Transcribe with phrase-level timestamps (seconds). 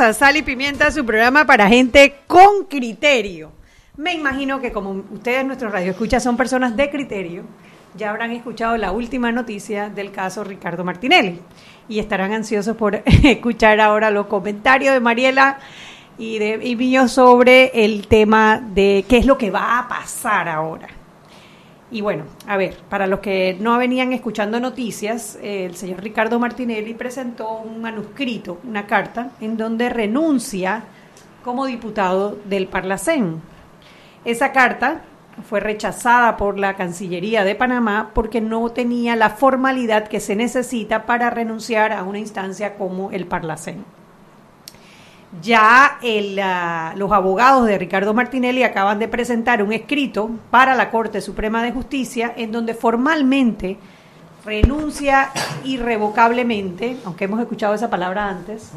[0.00, 3.52] A Sal y Pimienta, su programa para gente con criterio.
[3.96, 7.44] Me imagino que como ustedes, nuestros radioescuchas, son personas de criterio,
[7.96, 11.38] ya habrán escuchado la última noticia del caso Ricardo Martinelli
[11.88, 15.58] y estarán ansiosos por escuchar ahora los comentarios de Mariela
[16.18, 20.48] y de y mío sobre el tema de qué es lo que va a pasar
[20.48, 20.88] ahora.
[21.94, 26.92] Y bueno, a ver, para los que no venían escuchando noticias, el señor Ricardo Martinelli
[26.92, 30.82] presentó un manuscrito, una carta, en donde renuncia
[31.44, 33.40] como diputado del Parlacén.
[34.24, 35.02] Esa carta
[35.48, 41.06] fue rechazada por la Cancillería de Panamá porque no tenía la formalidad que se necesita
[41.06, 43.84] para renunciar a una instancia como el Parlacén.
[45.42, 50.90] Ya el, uh, los abogados de Ricardo Martinelli acaban de presentar un escrito para la
[50.90, 53.78] Corte Suprema de Justicia en donde formalmente
[54.44, 55.30] renuncia
[55.64, 58.70] irrevocablemente, aunque hemos escuchado esa palabra antes,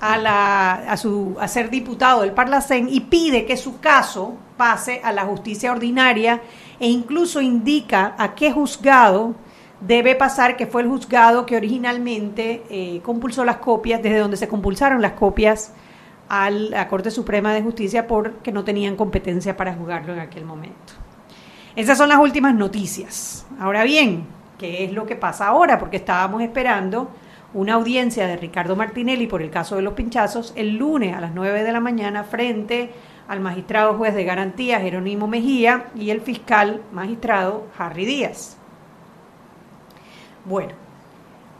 [0.00, 5.00] a, la, a, su, a ser diputado del Parlacén y pide que su caso pase
[5.04, 6.42] a la justicia ordinaria
[6.80, 9.34] e incluso indica a qué juzgado
[9.86, 14.48] debe pasar, que fue el juzgado que originalmente eh, compulsó las copias, desde donde se
[14.48, 15.72] compulsaron las copias
[16.28, 20.94] a la Corte Suprema de Justicia porque no tenían competencia para juzgarlo en aquel momento.
[21.74, 23.46] Esas son las últimas noticias.
[23.58, 24.26] Ahora bien,
[24.58, 25.78] ¿qué es lo que pasa ahora?
[25.78, 27.10] Porque estábamos esperando
[27.54, 31.34] una audiencia de Ricardo Martinelli por el caso de los pinchazos el lunes a las
[31.34, 32.90] 9 de la mañana frente
[33.28, 38.61] al magistrado juez de garantía Jerónimo Mejía y el fiscal magistrado Harry Díaz.
[40.44, 40.72] Bueno,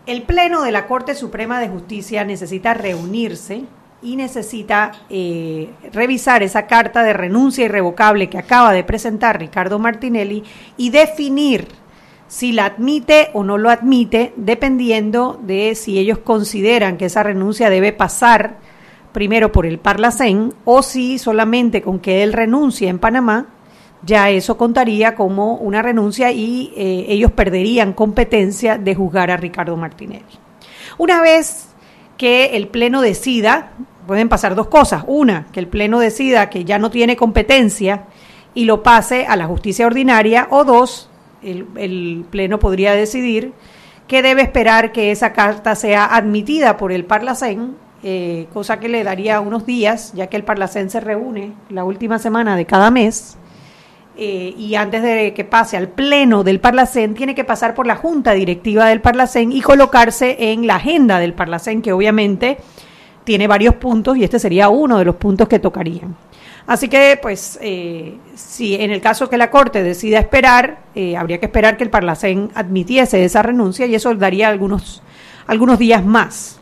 [0.06, 3.64] el Pleno de la Corte Suprema de Justicia necesita reunirse
[4.02, 10.42] y necesita eh, revisar esa carta de renuncia irrevocable que acaba de presentar Ricardo Martinelli
[10.76, 11.68] y definir
[12.26, 17.70] si la admite o no lo admite, dependiendo de si ellos consideran que esa renuncia
[17.70, 18.56] debe pasar
[19.12, 23.46] primero por el Parlacén o si solamente con que él renuncie en Panamá
[24.04, 29.76] ya eso contaría como una renuncia y eh, ellos perderían competencia de juzgar a Ricardo
[29.76, 30.24] Martinelli.
[30.98, 31.68] Una vez
[32.16, 33.72] que el Pleno decida,
[34.06, 35.04] pueden pasar dos cosas.
[35.06, 38.04] Una, que el Pleno decida que ya no tiene competencia
[38.54, 41.08] y lo pase a la justicia ordinaria, o dos,
[41.42, 43.52] el, el Pleno podría decidir
[44.08, 49.04] que debe esperar que esa carta sea admitida por el Parlacén, eh, cosa que le
[49.04, 53.38] daría unos días, ya que el Parlacén se reúne la última semana de cada mes
[54.16, 57.96] eh, y antes de que pase al pleno del Parlacén, tiene que pasar por la
[57.96, 62.58] junta directiva del Parlacén y colocarse en la agenda del Parlacén, que obviamente
[63.24, 66.14] tiene varios puntos y este sería uno de los puntos que tocarían.
[66.66, 71.40] Así que, pues, eh, si en el caso que la Corte decida esperar, eh, habría
[71.40, 75.02] que esperar que el Parlacén admitiese esa renuncia y eso daría algunos,
[75.46, 76.60] algunos días más.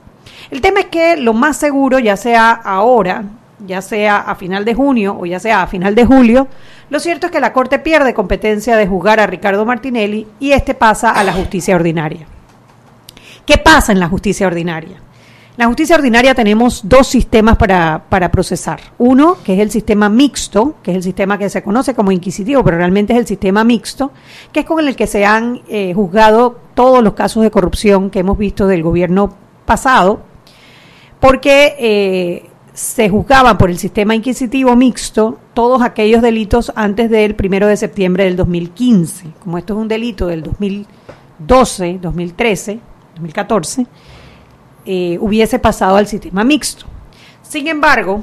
[0.50, 3.25] El tema es que lo más seguro, ya sea ahora,
[3.66, 6.49] ya sea a final de junio o ya sea a final de julio,
[6.91, 10.75] lo cierto es que la Corte pierde competencia de juzgar a Ricardo Martinelli y este
[10.75, 12.27] pasa a la justicia ordinaria.
[13.47, 14.97] ¿Qué pasa en la justicia ordinaria?
[14.97, 18.81] En la justicia ordinaria tenemos dos sistemas para, para, procesar.
[18.99, 22.65] Uno, que es el sistema mixto, que es el sistema que se conoce como inquisitivo,
[22.65, 24.12] pero realmente es el sistema mixto,
[24.53, 28.21] que es con el que se han eh, juzgado todos los casos de corrupción que
[28.21, 29.34] hemos visto del gobierno
[29.66, 30.22] pasado,
[31.21, 32.49] porque eh,
[32.80, 38.24] se juzgaban por el sistema inquisitivo mixto todos aquellos delitos antes del primero de septiembre
[38.24, 39.27] del 2015.
[39.38, 42.80] Como esto es un delito del 2012, 2013,
[43.16, 43.86] 2014,
[44.86, 46.86] eh, hubiese pasado al sistema mixto.
[47.42, 48.22] Sin embargo,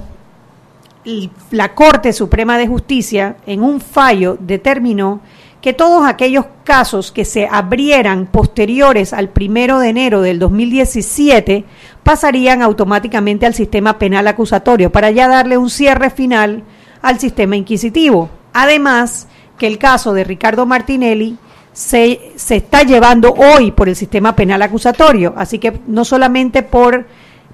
[1.51, 5.21] la Corte Suprema de Justicia en un fallo determinó
[5.61, 11.65] que todos aquellos casos que se abrieran posteriores al primero de enero del 2017
[12.07, 16.63] pasarían automáticamente al sistema penal acusatorio para ya darle un cierre final
[17.01, 18.29] al sistema inquisitivo.
[18.53, 19.27] Además
[19.57, 21.35] que el caso de Ricardo Martinelli
[21.73, 25.33] se, se está llevando hoy por el sistema penal acusatorio.
[25.35, 27.07] Así que no solamente por,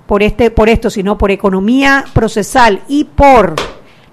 [0.06, 3.56] por, este, por esto, sino por economía procesal y por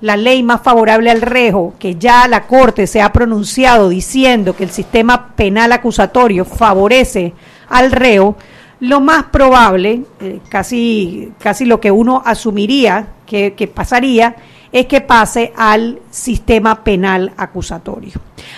[0.01, 4.65] la ley más favorable al rejo, que ya la Corte se ha pronunciado diciendo que
[4.65, 7.35] el sistema penal acusatorio favorece
[7.69, 8.37] al reo,
[8.81, 14.37] lo más probable, eh, casi, casi lo que uno asumiría que, que pasaría,
[14.73, 18.13] es que pase al sistema penal acusatorio.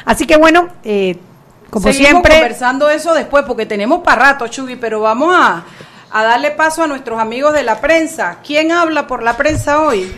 [0.04, 1.16] Así que bueno, eh,
[1.70, 2.34] como Seguimos siempre...
[2.34, 5.64] conversando eso después porque tenemos para rato, Chubi, pero vamos a,
[6.10, 8.38] a darle paso a nuestros amigos de la prensa.
[8.46, 10.12] ¿Quién habla por la prensa hoy?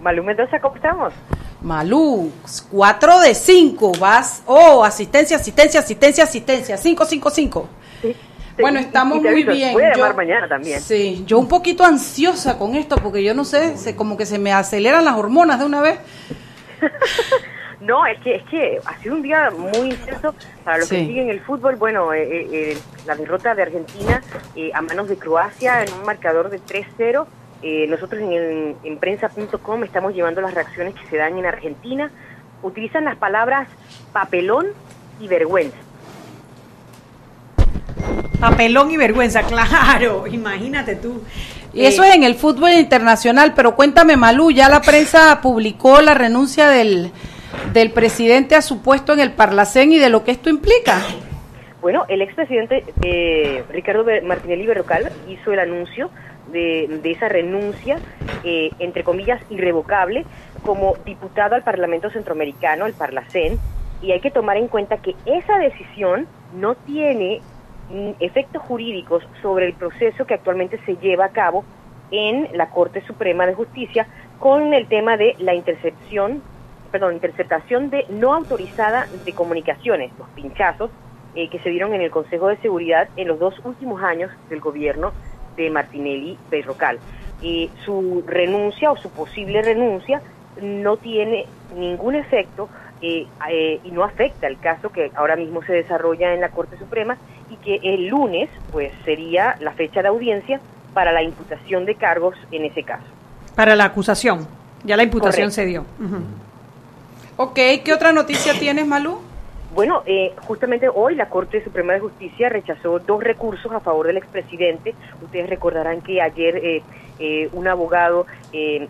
[0.00, 1.12] Malú Mendoza, ¿cómo estamos?
[1.60, 2.30] Malú,
[2.70, 7.68] 4 de 5, vas, oh, asistencia, asistencia, asistencia, asistencia, 5, 5, 5.
[8.02, 8.16] Sí.
[8.58, 9.72] Bueno, Y- estamos y te muy bien.
[9.72, 10.80] Voy a llamar Yo- mañana también.
[10.80, 14.38] Sí, yo un poquito ansiosa con esto porque yo no sé, se, como que se
[14.38, 15.98] me aceleran las hormonas de una vez.
[17.80, 20.34] No, es que, es que ha sido un día muy intenso
[20.64, 20.96] para los Sí.
[20.96, 21.76] que siguen el fútbol.
[21.76, 24.22] Bueno, eh, eh, eh, la derrota de Argentina
[24.56, 27.26] eh, a manos de Croacia en un marcador de 3-0.
[27.62, 32.10] Eh, nosotros en, el- en prensa.com estamos llevando las reacciones que se dan en Argentina.
[32.62, 33.68] Utilizan las palabras
[34.14, 34.68] papelón
[35.20, 35.76] y vergüenza.
[38.40, 41.22] Papelón y vergüenza, claro, imagínate tú.
[41.72, 46.00] Y eso Eh, es en el fútbol internacional, pero cuéntame, Malú, ya la prensa publicó
[46.00, 47.10] la renuncia del,
[47.72, 51.00] del presidente a su puesto en el Parlacén y de lo que esto implica.
[51.80, 56.10] Bueno, el expresidente eh, Ricardo Martinelli Berrocal hizo el anuncio
[56.50, 57.98] de, de esa renuncia,
[58.44, 60.24] eh, entre comillas, irrevocable,
[60.64, 63.58] como diputado al Parlamento Centroamericano, el Parlacén,
[64.00, 67.40] y hay que tomar en cuenta que esa decisión no tiene
[68.20, 71.64] efectos jurídicos sobre el proceso que actualmente se lleva a cabo
[72.10, 74.06] en la Corte Suprema de Justicia
[74.38, 76.42] con el tema de la intercepción,
[76.90, 80.90] perdón, interceptación de no autorizada de comunicaciones, los pinchazos
[81.34, 84.60] eh, que se dieron en el Consejo de Seguridad en los dos últimos años del
[84.60, 85.12] gobierno
[85.56, 86.98] de Martinelli Berrocal.
[87.42, 90.22] Eh, su renuncia o su posible renuncia
[90.62, 91.46] no tiene
[91.76, 92.68] ningún efecto
[93.06, 96.78] eh, eh, y no afecta el caso que ahora mismo se desarrolla en la Corte
[96.78, 97.18] Suprema
[97.50, 100.58] y que el lunes pues sería la fecha de audiencia
[100.94, 103.04] para la imputación de cargos en ese caso.
[103.54, 104.48] Para la acusación,
[104.84, 105.54] ya la imputación Correcto.
[105.54, 105.84] se dio.
[106.00, 106.22] Ujú.
[107.36, 109.20] Ok, ¿qué otra noticia tienes, Malú?
[109.74, 114.18] Bueno, eh, justamente hoy la Corte Suprema de Justicia rechazó dos recursos a favor del
[114.18, 114.94] expresidente.
[115.20, 116.82] Ustedes recordarán que ayer eh,
[117.18, 118.88] eh, un abogado eh,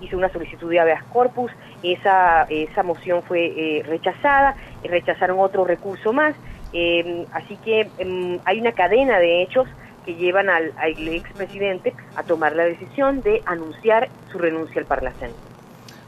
[0.00, 1.52] hizo una solicitud de habeas corpus,
[1.82, 6.34] esa, esa moción fue eh, rechazada, rechazaron otro recurso más,
[6.72, 9.68] eh, así que em, hay una cadena de hechos
[10.06, 15.32] que llevan al, al expresidente a tomar la decisión de anunciar su renuncia al Parlacén.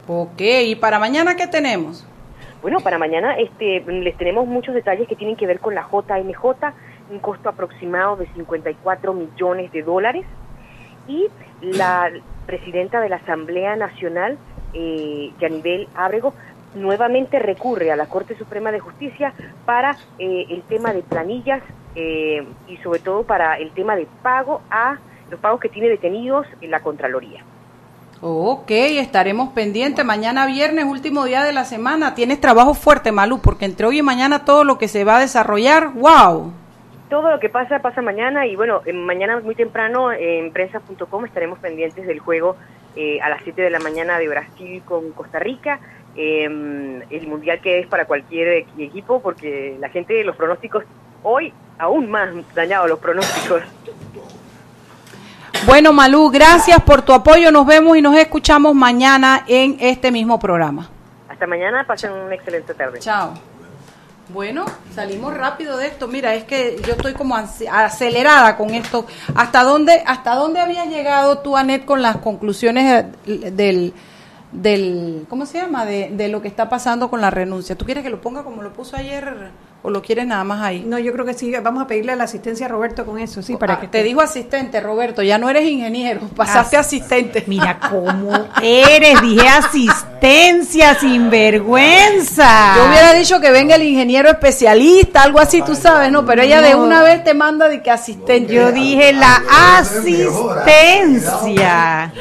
[0.07, 2.07] Ok, ¿y para mañana qué tenemos?
[2.61, 6.45] Bueno, para mañana este, les tenemos muchos detalles que tienen que ver con la JMJ,
[7.09, 10.25] un costo aproximado de 54 millones de dólares.
[11.07, 11.27] Y
[11.61, 12.11] la
[12.45, 14.37] presidenta de la Asamblea Nacional,
[14.73, 16.35] eh, Yanibel Ábrego,
[16.75, 19.33] nuevamente recurre a la Corte Suprema de Justicia
[19.65, 21.63] para eh, el tema de planillas
[21.95, 24.99] eh, y sobre todo para el tema de pago a
[25.31, 27.43] los pagos que tiene detenidos en la Contraloría.
[28.23, 30.05] Ok, estaremos pendientes.
[30.05, 32.13] Mañana viernes, último día de la semana.
[32.13, 35.19] Tienes trabajo fuerte, Malú, porque entre hoy y mañana todo lo que se va a
[35.21, 36.53] desarrollar, wow.
[37.09, 41.59] Todo lo que pasa, pasa mañana y bueno, eh, mañana muy temprano en prensa.com estaremos
[41.59, 42.55] pendientes del juego
[42.95, 45.79] eh, a las 7 de la mañana de Brasil con Costa Rica,
[46.15, 50.85] eh, el mundial que es para cualquier equi- equipo porque la gente, los pronósticos,
[51.23, 53.63] hoy aún más dañados los pronósticos.
[55.65, 57.51] Bueno, Malú, gracias por tu apoyo.
[57.51, 60.89] Nos vemos y nos escuchamos mañana en este mismo programa.
[61.29, 62.97] Hasta mañana, pasen una excelente tarde.
[62.99, 63.33] Chao.
[64.29, 64.65] Bueno,
[64.95, 66.07] salimos rápido de esto.
[66.07, 69.05] Mira, es que yo estoy como acelerada con esto.
[69.35, 73.93] ¿Hasta dónde, hasta dónde habías llegado tú, Anet, con las conclusiones del,
[74.51, 75.85] del ¿cómo se llama?
[75.85, 77.75] De, de lo que está pasando con la renuncia.
[77.75, 79.51] ¿Tú quieres que lo ponga como lo puso ayer
[79.83, 80.83] o lo quieres nada más ahí?
[80.85, 83.55] No, yo creo que sí, vamos a pedirle la asistencia a Roberto con eso, sí,
[83.55, 87.43] para Ah, que te dijo asistente, Roberto, ya no eres ingeniero, pasaste a As- asistente.
[87.47, 92.75] Mira cómo eres, dije asistencia sin vergüenza.
[92.77, 96.25] Yo hubiera dicho que venga el ingeniero especialista, algo así, tú sabes, ¿no?
[96.25, 98.53] Pero ella de una vez te manda de que asistente.
[98.53, 99.41] Yo dije la
[99.79, 102.11] asistencia.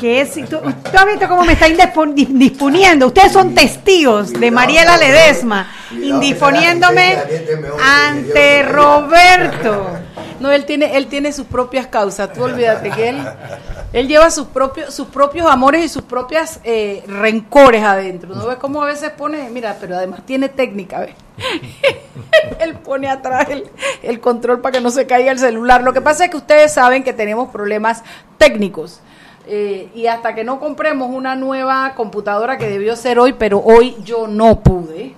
[0.00, 3.06] Que si tú, tú has visto cómo me está indispo- dis- disponiendo.
[3.06, 7.16] Ustedes son testigos de Mariela Ledesma, indisponiéndome
[7.82, 9.86] ante Roberto.
[10.38, 12.30] No, él tiene, él tiene sus propias causas.
[12.34, 13.26] Tú olvídate que él,
[13.94, 18.34] él lleva sus propios, sus propios amores y sus propias eh, rencores adentro.
[18.34, 21.14] ¿No ves cómo a veces pone, mira, pero además tiene técnica, ¿ves?
[22.60, 23.64] él pone atrás el,
[24.02, 25.82] el control para que no se caiga el celular.
[25.82, 28.02] Lo que pasa es que ustedes saben que tenemos problemas
[28.36, 29.00] técnicos.
[29.48, 33.94] Eh, y hasta que no compremos una nueva computadora que debió ser hoy, pero hoy
[34.04, 35.14] yo no pude,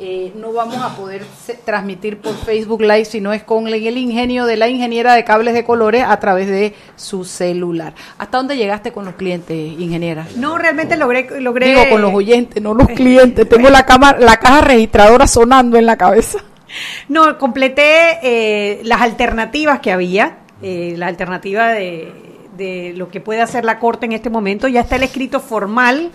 [0.00, 1.24] eh, no vamos a poder
[1.64, 5.62] transmitir por Facebook Live, sino es con el ingenio de la ingeniera de cables de
[5.62, 7.94] colores a través de su celular.
[8.18, 10.26] ¿Hasta dónde llegaste con los clientes, ingeniera?
[10.34, 11.40] No, realmente logré...
[11.40, 11.68] logré...
[11.68, 13.48] Digo, con los oyentes, no los clientes.
[13.48, 16.40] Tengo la, cámara, la caja registradora sonando en la cabeza.
[17.08, 22.29] No, completé eh, las alternativas que había, la alternativa de
[22.60, 24.68] de lo que puede hacer la Corte en este momento.
[24.68, 26.10] Ya está el escrito formal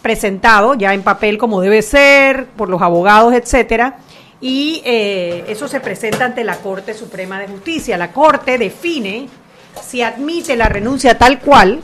[0.00, 3.96] presentado, ya en papel como debe ser, por los abogados, etcétera.
[4.40, 7.98] Y eh, eso se presenta ante la Corte Suprema de Justicia.
[7.98, 9.28] La Corte define
[9.82, 11.80] si admite la renuncia tal cual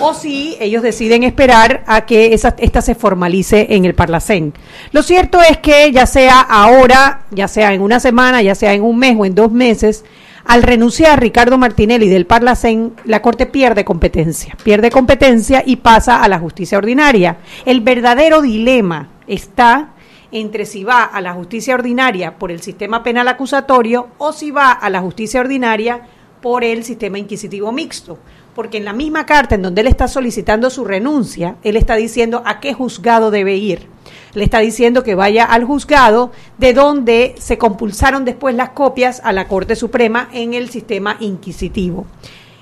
[0.00, 4.54] o si ellos deciden esperar a que esa, esta se formalice en el Parlacén.
[4.92, 8.82] Lo cierto es que ya sea ahora, ya sea en una semana, ya sea en
[8.82, 10.04] un mes o en dos meses,
[10.44, 16.28] al renunciar Ricardo Martinelli del Parlacén, la Corte pierde competencia, pierde competencia y pasa a
[16.28, 17.38] la justicia ordinaria.
[17.66, 19.90] El verdadero dilema está
[20.32, 24.72] entre si va a la justicia ordinaria por el sistema penal acusatorio o si va
[24.72, 26.06] a la justicia ordinaria
[26.40, 28.18] por el sistema inquisitivo mixto.
[28.60, 32.42] Porque en la misma carta en donde él está solicitando su renuncia, él está diciendo
[32.44, 33.88] a qué juzgado debe ir
[34.34, 39.32] le está diciendo que vaya al juzgado de donde se compulsaron después las copias a
[39.32, 42.04] la Corte Suprema en el sistema inquisitivo.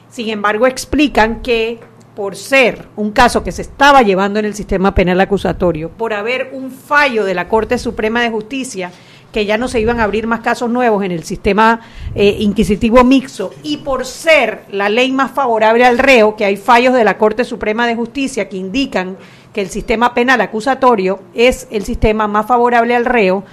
[0.09, 1.81] Sin embargo, explican que
[2.15, 6.51] por ser un caso que se estaba llevando en el sistema penal acusatorio, por haber
[6.53, 8.93] un fallo de la Corte Suprema de Justicia
[9.33, 11.81] que ya no se iban a abrir más casos nuevos en el sistema
[12.15, 16.95] eh, inquisitivo mixto y por ser la ley más favorable al reo, que hay fallos
[16.95, 19.17] de la Corte Suprema de Justicia que indican
[19.53, 23.45] que el sistema penal acusatorio es el sistema más favorable al reo,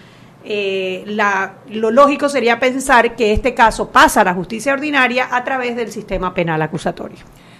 [0.47, 5.43] eh, la, lo lógico sería pensar que este caso pasa a la justicia ordinaria a
[5.43, 7.17] través del sistema penal acusatorio.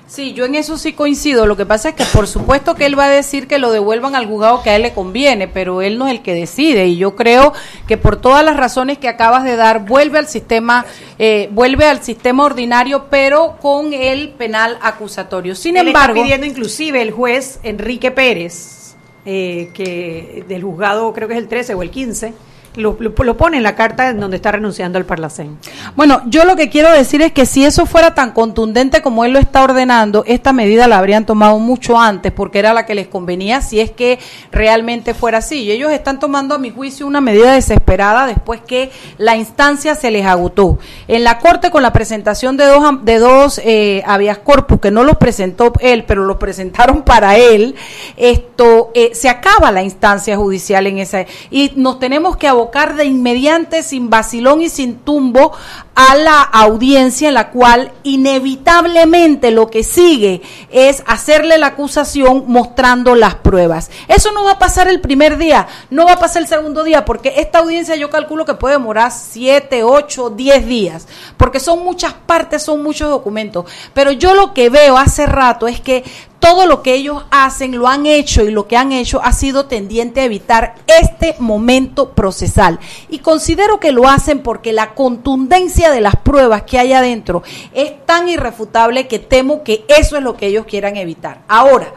[0.08, 1.48] Sí, yo en eso sí coincido.
[1.48, 4.16] Lo que pasa es que por supuesto que él va a decir que lo devuelvan
[4.16, 6.88] al juzgado que a él le conviene, pero él no es el que decide.
[6.88, 7.54] Y yo creo
[7.88, 10.86] que por todas las razones que acabas de dar, vuelve al sistema,
[11.18, 15.56] eh, vuelve al sistema ordinario, pero con el penal acusatorio.
[15.56, 18.96] Sin embargo, está pidiendo inclusive el juez Enrique Pérez,
[19.26, 22.34] eh, que del juzgado creo que es el 13 o el 15
[22.78, 22.98] lo,
[23.38, 25.58] pone en la carta en donde está renunciando al Parlacén.
[25.96, 29.34] Bueno, yo lo que quiero decir es que si eso fuera tan contundente como él
[29.34, 33.08] lo está ordenando, esta medida la habrían tomado mucho antes porque era la que les
[33.08, 34.20] convenía si es que
[34.52, 35.64] realmente fuera así.
[35.64, 40.12] Y ellos están tomando, a mi juicio, una medida desesperada después que la instancia se
[40.12, 40.80] les agotó.
[41.08, 44.04] En la Corte, con la presentación de dos, de dos eh,
[44.44, 47.76] corpus, que no los presentó él, pero los presentaron para él,
[48.18, 51.26] esto eh, se acaba la instancia judicial en esa.
[51.50, 52.65] Y nos tenemos que abocar
[52.96, 55.54] de inmediante, sin vacilón y sin tumbo,
[55.96, 63.16] a la audiencia en la cual inevitablemente lo que sigue es hacerle la acusación mostrando
[63.16, 63.90] las pruebas.
[64.10, 67.06] Eso no va a pasar el primer día, no va a pasar el segundo día,
[67.06, 72.14] porque esta audiencia yo calculo que puede demorar siete, ocho, diez días, porque son muchas
[72.14, 73.66] partes, son muchos documentos.
[73.94, 76.04] Pero yo lo que veo hace rato es que
[76.46, 79.66] todo lo que ellos hacen, lo han hecho y lo que han hecho ha sido
[79.66, 82.80] tendiente a evitar este momento procesal.
[83.10, 88.06] Y considero que lo hacen porque la contundencia de las pruebas que hay adentro es
[88.06, 91.42] tan irrefutable que temo que eso es lo que ellos quieran evitar.
[91.48, 91.94] Ahora,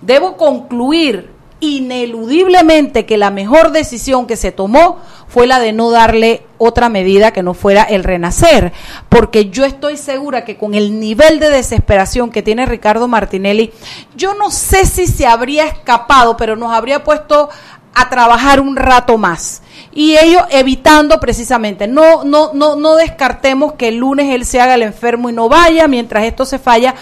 [0.00, 6.42] debo concluir ineludiblemente que la mejor decisión que se tomó fue la de no darle
[6.58, 8.72] otra medida que no fuera el renacer,
[9.08, 13.72] porque yo estoy segura que con el nivel de desesperación que tiene Ricardo Martinelli,
[14.16, 17.50] yo no sé si se habría escapado, pero nos habría puesto
[17.94, 19.62] a trabajar un rato más.
[19.92, 24.74] Y ellos evitando precisamente no no no no descartemos que el lunes él se haga
[24.74, 26.94] el enfermo y no vaya mientras esto se falla.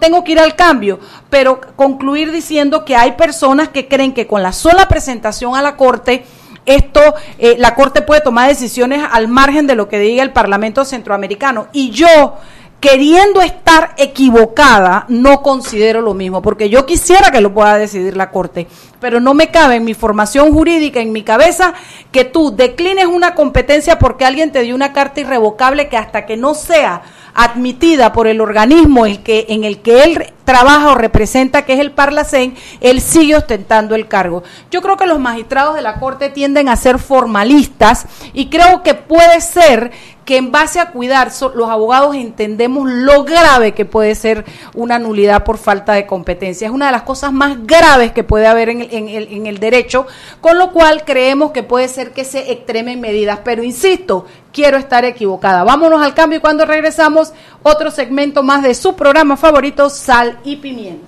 [0.00, 0.98] Tengo que ir al cambio,
[1.30, 5.76] pero concluir diciendo que hay personas que creen que con la sola presentación a la
[5.76, 6.24] Corte,
[6.68, 7.00] esto,
[7.38, 11.68] eh, la Corte puede tomar decisiones al margen de lo que diga el Parlamento Centroamericano.
[11.72, 12.36] Y yo,
[12.80, 18.30] queriendo estar equivocada, no considero lo mismo, porque yo quisiera que lo pueda decidir la
[18.30, 18.68] Corte,
[19.00, 21.74] pero no me cabe en mi formación jurídica, en mi cabeza,
[22.12, 26.36] que tú declines una competencia porque alguien te dio una carta irrevocable que hasta que
[26.36, 27.02] no sea
[27.34, 31.78] admitida por el organismo el que, en el que él trabaja o representa, que es
[31.78, 34.42] el Parlacén, él sigue ostentando el cargo.
[34.70, 38.94] Yo creo que los magistrados de la Corte tienden a ser formalistas y creo que
[38.94, 39.92] puede ser
[40.28, 44.44] que en base a cuidar so- los abogados entendemos lo grave que puede ser
[44.74, 46.66] una nulidad por falta de competencia.
[46.66, 49.46] Es una de las cosas más graves que puede haber en el, en el- en
[49.46, 50.06] el derecho,
[50.42, 53.38] con lo cual creemos que puede ser que se extremen medidas.
[53.42, 55.64] Pero insisto, quiero estar equivocada.
[55.64, 57.32] Vámonos al cambio y cuando regresamos,
[57.62, 61.06] otro segmento más de su programa favorito, Sal y Pimienta.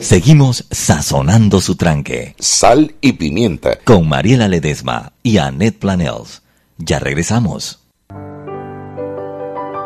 [0.00, 2.34] Seguimos sazonando su tranque.
[2.40, 3.78] Sal y pimienta.
[3.84, 6.42] Con Mariela Ledesma y Annette Planels.
[6.78, 7.85] Ya regresamos.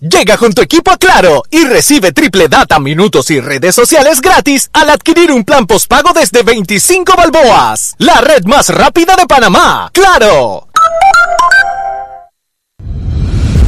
[0.00, 4.70] Llega con tu equipo a Claro y recibe triple data, minutos y redes sociales gratis
[4.72, 7.96] al adquirir un plan postpago desde 25 balboas.
[7.98, 9.90] La red más rápida de Panamá.
[9.92, 10.68] ¡Claro!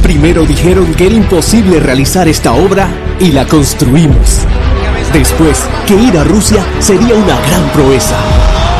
[0.01, 2.87] Primero dijeron que era imposible realizar esta obra
[3.19, 4.45] y la construimos.
[5.11, 8.15] Después, que ir a Rusia sería una gran proeza.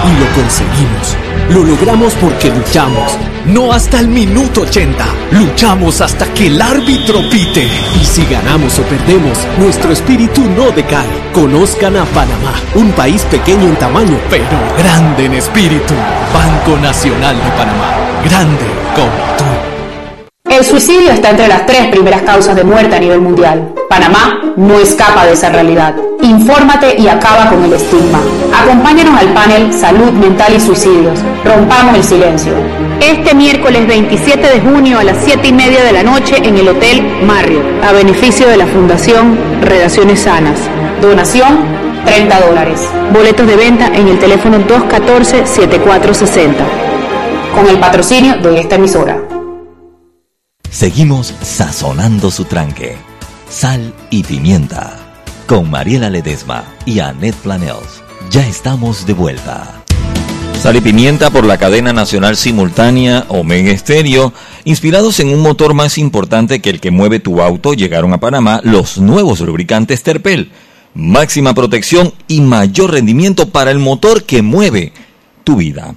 [0.05, 1.30] Y lo conseguimos.
[1.49, 3.17] Lo logramos porque luchamos.
[3.45, 5.03] No hasta el minuto 80.
[5.31, 7.67] Luchamos hasta que el árbitro pite.
[7.99, 11.07] Y si ganamos o perdemos, nuestro espíritu no decae.
[11.33, 14.45] Conozcan a Panamá, un país pequeño en tamaño, pero
[14.77, 15.93] grande en espíritu.
[16.33, 17.95] Banco Nacional de Panamá.
[18.23, 20.51] Grande como tú.
[20.51, 23.73] El suicidio está entre las tres primeras causas de muerte a nivel mundial.
[23.89, 25.95] Panamá no escapa de esa realidad.
[26.31, 28.21] Infórmate y acaba con el estigma.
[28.63, 31.19] Acompáñanos al panel Salud Mental y Suicidios.
[31.43, 32.53] Rompamos el silencio.
[33.01, 36.69] Este miércoles 27 de junio a las 7 y media de la noche en el
[36.69, 40.57] Hotel Marriott, a beneficio de la Fundación Relaciones Sanas.
[41.01, 41.65] Donación
[42.05, 42.79] 30 dólares.
[43.11, 46.53] Boletos de venta en el teléfono 214-7460.
[47.53, 49.21] Con el patrocinio de esta emisora.
[50.69, 52.95] Seguimos sazonando su tranque.
[53.49, 55.00] Sal y pimienta.
[55.51, 58.01] Con Mariela Ledesma y Annette Planels.
[58.29, 59.83] Ya estamos de vuelta.
[60.61, 64.31] Sal y pimienta por la cadena nacional simultánea Omega Estéreo.
[64.63, 68.61] Inspirados en un motor más importante que el que mueve tu auto, llegaron a Panamá
[68.63, 70.51] los nuevos lubricantes Terpel.
[70.93, 74.93] Máxima protección y mayor rendimiento para el motor que mueve
[75.43, 75.95] tu vida.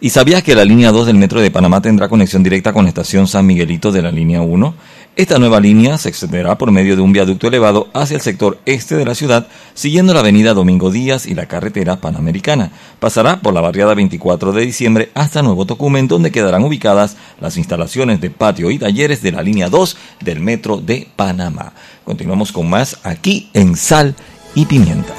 [0.00, 2.88] ¿Y sabías que la línea 2 del Metro de Panamá tendrá conexión directa con la
[2.88, 4.74] estación San Miguelito de la línea 1?
[5.16, 8.96] Esta nueva línea se extenderá por medio de un viaducto elevado hacia el sector este
[8.96, 12.70] de la ciudad, siguiendo la avenida Domingo Díaz y la carretera Panamericana.
[13.00, 18.20] Pasará por la barriada 24 de diciembre hasta Nuevo Tocumen, donde quedarán ubicadas las instalaciones
[18.20, 21.72] de patio y talleres de la línea 2 del Metro de Panamá.
[22.04, 24.14] Continuamos con más aquí en Sal
[24.54, 25.14] y Pimienta.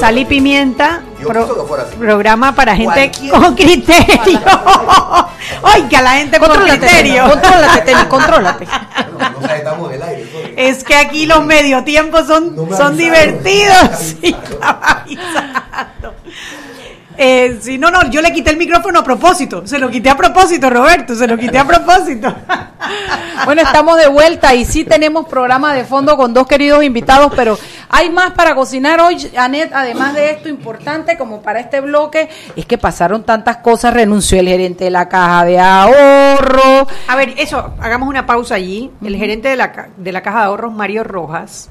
[0.00, 1.66] Sal y Pimienta, pro-
[1.98, 4.40] programa para gente con criterio.
[5.62, 7.28] Oiga, la gente con criterio.
[7.30, 8.66] contrólate, Teni, contrólate.
[10.56, 14.16] Es que aquí los medio tiempos son, son divertidos.
[14.24, 14.36] Sí.
[17.16, 19.66] Eh, sí, no, no, yo le quité el micrófono a propósito.
[19.66, 21.14] Se lo quité a propósito, Roberto.
[21.14, 22.34] Se lo quité a propósito.
[23.46, 27.58] Bueno, estamos de vuelta y sí tenemos programa de fondo con dos queridos invitados, pero
[27.88, 32.64] hay más para cocinar hoy, Anet, además de esto importante como para este bloque, es
[32.64, 36.86] que pasaron tantas cosas, renunció el gerente de la caja de ahorro.
[37.08, 38.90] A ver, eso, hagamos una pausa allí.
[39.04, 41.68] El gerente de la, de la Caja de Ahorros, Mario Rojas,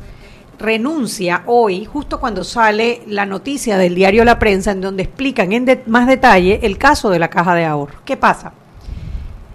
[0.63, 5.65] renuncia hoy, justo cuando sale la noticia del diario La Prensa, en donde explican en
[5.65, 7.97] de- más detalle el caso de la Caja de Ahorros.
[8.05, 8.53] ¿Qué pasa?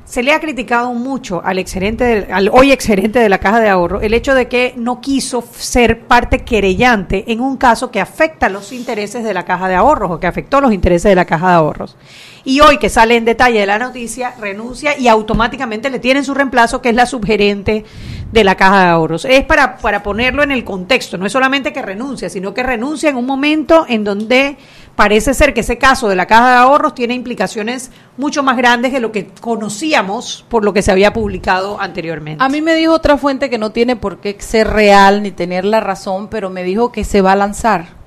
[0.04, 3.68] Se le ha criticado mucho al exgerente, del- al hoy exgerente de la Caja de
[3.68, 8.48] Ahorro, el hecho de que no quiso ser parte querellante en un caso que afecta
[8.48, 11.48] los intereses de la Caja de Ahorros o que afectó los intereses de la Caja
[11.48, 11.96] de Ahorros.
[12.44, 16.32] Y hoy que sale en detalle de la noticia, renuncia y automáticamente le tienen su
[16.32, 17.84] reemplazo, que es la subgerente
[18.32, 19.24] de la caja de ahorros.
[19.24, 23.10] Es para, para ponerlo en el contexto, no es solamente que renuncia, sino que renuncia
[23.10, 24.56] en un momento en donde
[24.96, 28.92] parece ser que ese caso de la caja de ahorros tiene implicaciones mucho más grandes
[28.92, 32.42] de lo que conocíamos por lo que se había publicado anteriormente.
[32.42, 35.64] A mí me dijo otra fuente que no tiene por qué ser real ni tener
[35.64, 37.97] la razón, pero me dijo que se va a lanzar.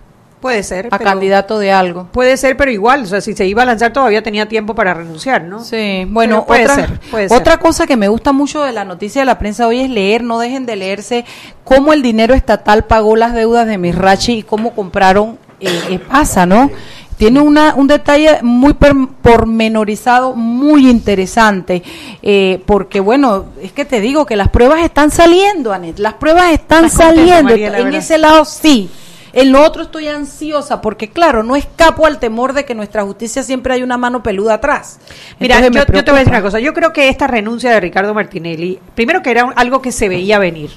[0.42, 0.88] Puede ser.
[0.90, 2.08] A candidato de algo.
[2.12, 4.96] Puede ser, pero igual, o sea, si se iba a lanzar todavía tenía tiempo para
[4.96, 5.64] renunciar, ¿no?
[5.64, 7.00] Sí, bueno, puede otra, ser,
[7.30, 10.24] otra cosa que me gusta mucho de la noticia de la prensa hoy es leer,
[10.24, 11.26] no dejen de leerse
[11.64, 16.48] cómo el dinero estatal pagó las deudas de Misrachi y cómo compraron eh, eh, pasa,
[16.48, 16.72] ¿no?
[17.18, 21.84] Tiene una, un detalle muy pormenorizado, muy interesante,
[22.24, 26.52] eh, porque bueno, es que te digo que las pruebas están saliendo, Anet, las pruebas
[26.52, 28.90] están saliendo, en ese lado sí.
[29.34, 33.44] En lo otro estoy ansiosa porque, claro, no escapo al temor de que nuestra justicia
[33.44, 35.00] siempre hay una mano peluda atrás.
[35.40, 36.60] Mira, yo, yo, te voy a decir una cosa.
[36.60, 40.40] Yo creo que esta renuncia de Ricardo Martinelli, primero que era algo que se veía
[40.40, 40.72] venir.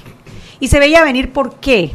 [0.59, 1.91] Y se veía venir ¿por qué?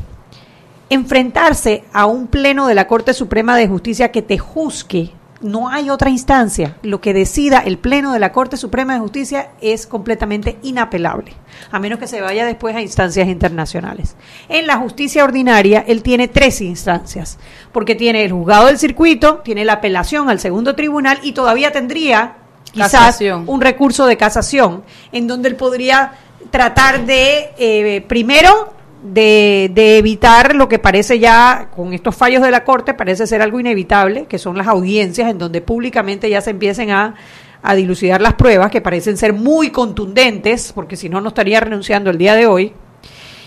[0.90, 5.90] Enfrentarse a un pleno de la Corte Suprema de Justicia que te juzgue no hay
[5.90, 6.76] otra instancia.
[6.82, 11.32] Lo que decida el Pleno de la Corte Suprema de Justicia es completamente inapelable,
[11.70, 14.16] a menos que se vaya después a instancias internacionales.
[14.48, 17.38] En la justicia ordinaria, él tiene tres instancias,
[17.72, 22.36] porque tiene el juzgado del circuito, tiene la apelación al segundo tribunal y todavía tendría
[22.72, 26.12] quizás un recurso de casación, en donde él podría
[26.50, 32.50] tratar de, eh, primero, de, de, evitar lo que parece ya, con estos fallos de
[32.50, 36.50] la Corte, parece ser algo inevitable, que son las audiencias en donde públicamente ya se
[36.50, 37.14] empiecen a,
[37.62, 42.10] a dilucidar las pruebas, que parecen ser muy contundentes, porque si no, no estaría renunciando
[42.10, 42.72] el día de hoy.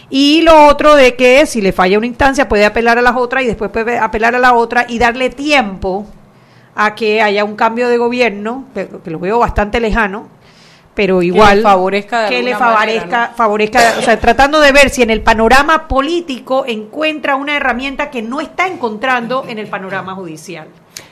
[0.10, 3.44] Y lo otro de que si le falla una instancia puede apelar a las otras
[3.44, 6.06] y después puede apelar a la otra y darle tiempo
[6.76, 10.28] a que haya un cambio de gobierno, que lo veo bastante lejano,
[10.96, 15.02] pero igual que le favorezca, que le favorezca, favorezca, o sea, tratando de ver si
[15.02, 20.68] en el panorama político encuentra una herramienta que no está encontrando en el panorama judicial.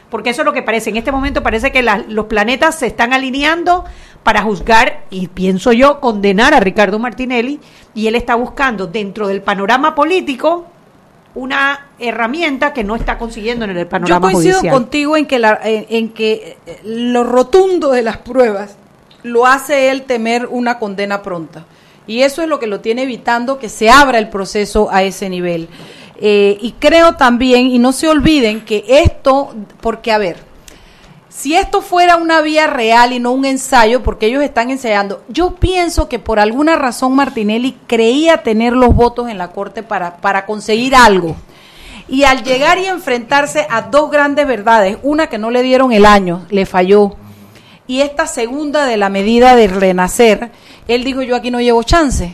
[0.09, 0.89] Porque eso es lo que parece.
[0.89, 3.85] En este momento parece que los planetas se están alineando
[4.23, 7.59] para juzgar y pienso yo condenar a Ricardo Martinelli
[7.95, 10.67] y él está buscando dentro del panorama político
[11.33, 14.55] una herramienta que no está consiguiendo en el panorama judicial.
[14.55, 18.75] Yo coincido contigo en que, la, en que lo rotundo de las pruebas
[19.23, 21.65] lo hace él temer una condena pronta.
[22.07, 25.29] Y eso es lo que lo tiene evitando que se abra el proceso a ese
[25.29, 25.69] nivel.
[26.17, 30.37] Eh, y creo también, y no se olviden que esto, porque a ver,
[31.29, 35.55] si esto fuera una vía real y no un ensayo, porque ellos están ensayando, yo
[35.55, 40.45] pienso que por alguna razón Martinelli creía tener los votos en la Corte para, para
[40.45, 41.35] conseguir algo.
[42.07, 46.05] Y al llegar y enfrentarse a dos grandes verdades, una que no le dieron el
[46.05, 47.15] año, le falló,
[47.91, 50.49] y esta segunda de la medida de renacer,
[50.87, 52.33] él dijo yo aquí no llevo chance.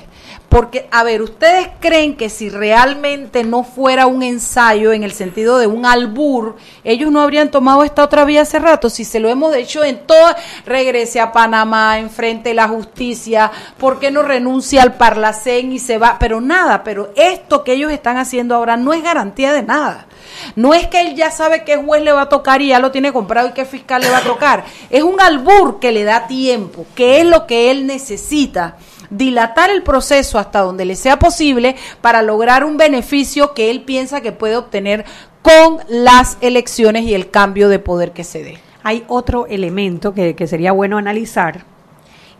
[0.58, 5.60] Porque, a ver, ¿ustedes creen que si realmente no fuera un ensayo en el sentido
[5.60, 8.89] de un albur, ellos no habrían tomado esta otra vía hace rato?
[8.89, 10.34] Si se lo hemos hecho en todo,
[10.65, 16.17] regrese a Panamá, enfrente la justicia, ¿por qué no renuncia al Parlacén y se va?
[16.20, 20.08] Pero nada, pero esto que ellos están haciendo ahora no es garantía de nada.
[20.56, 22.89] No es que él ya sabe qué juez le va a tocar y ya lo
[22.89, 24.65] tiene comprado y qué fiscal le va a tocar.
[24.89, 28.78] Es un albur que le da tiempo, que es lo que él necesita
[29.10, 34.22] dilatar el proceso hasta donde le sea posible para lograr un beneficio que él piensa
[34.22, 35.06] que puede obtener
[35.41, 38.60] con las elecciones y el cambio de poder que se dé.
[38.84, 41.65] Hay otro elemento que, que sería bueno analizar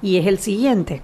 [0.02, 1.02] y es el siguiente.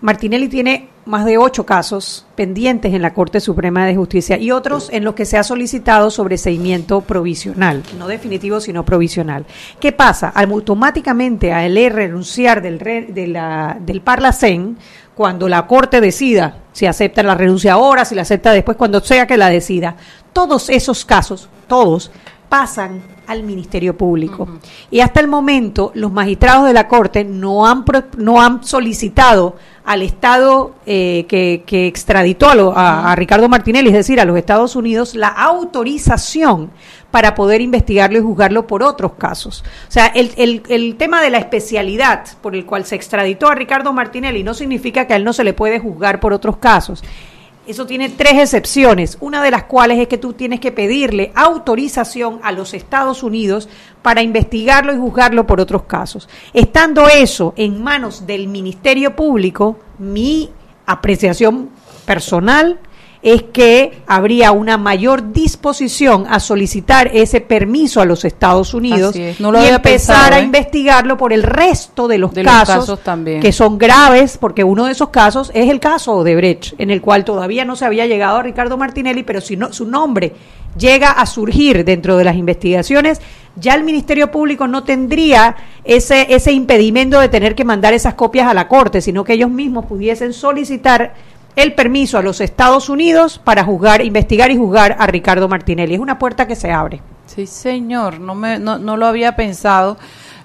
[0.00, 4.88] Martinelli tiene más de ocho casos pendientes en la Corte Suprema de Justicia y otros
[4.90, 9.44] en los que se ha solicitado sobreseimiento provisional, no definitivo sino provisional.
[9.80, 10.32] ¿Qué pasa?
[10.34, 14.78] Automáticamente a él renunciar del, de la, del Parlacén,
[15.14, 19.26] cuando la Corte decida si acepta la renuncia ahora, si la acepta después, cuando sea
[19.26, 19.96] que la decida,
[20.32, 22.10] todos esos casos, todos,
[22.48, 24.48] pasan al Ministerio Público.
[24.90, 27.84] Y hasta el momento los magistrados de la Corte no han,
[28.16, 34.18] no han solicitado al Estado eh, que, que, extraditó a, a, Ricardo Martinelli, es decir,
[34.18, 36.70] a los Estados Unidos, la autorización
[37.10, 39.62] para poder investigarlo y juzgarlo por otros casos.
[39.88, 43.54] O sea, el, el, el tema de la especialidad por el cual se extraditó a
[43.54, 47.04] Ricardo Martinelli no significa que a él no se le puede juzgar por otros casos.
[47.66, 52.40] Eso tiene tres excepciones, una de las cuales es que tú tienes que pedirle autorización
[52.42, 53.70] a los Estados Unidos
[54.02, 56.28] para investigarlo y juzgarlo por otros casos.
[56.52, 60.50] Estando eso en manos del Ministerio Público, mi
[60.84, 61.70] apreciación
[62.04, 62.78] personal
[63.24, 69.16] es que habría una mayor disposición a solicitar ese permiso a los Estados Unidos.
[69.38, 70.44] No lo y empezar pensado, a ¿eh?
[70.44, 73.40] investigarlo por el resto de los De los casos, casos también.
[73.40, 77.00] que son graves, porque uno de esos casos es el caso de Brecht, en el
[77.00, 80.34] cual todavía no se había llegado a Ricardo Martinelli, pero si no, su nombre
[80.76, 83.22] llega a surgir dentro de las investigaciones,
[83.56, 88.48] ya el Ministerio Público no tendría ese, ese impedimento de tener que mandar esas copias
[88.48, 91.14] a la Corte, sino que ellos mismos pudiesen solicitar
[91.56, 95.94] el permiso a los Estados Unidos para juzgar, investigar y juzgar a Ricardo Martinelli.
[95.94, 97.00] Es una puerta que se abre.
[97.26, 99.96] Sí, señor, no, me, no, no lo había pensado.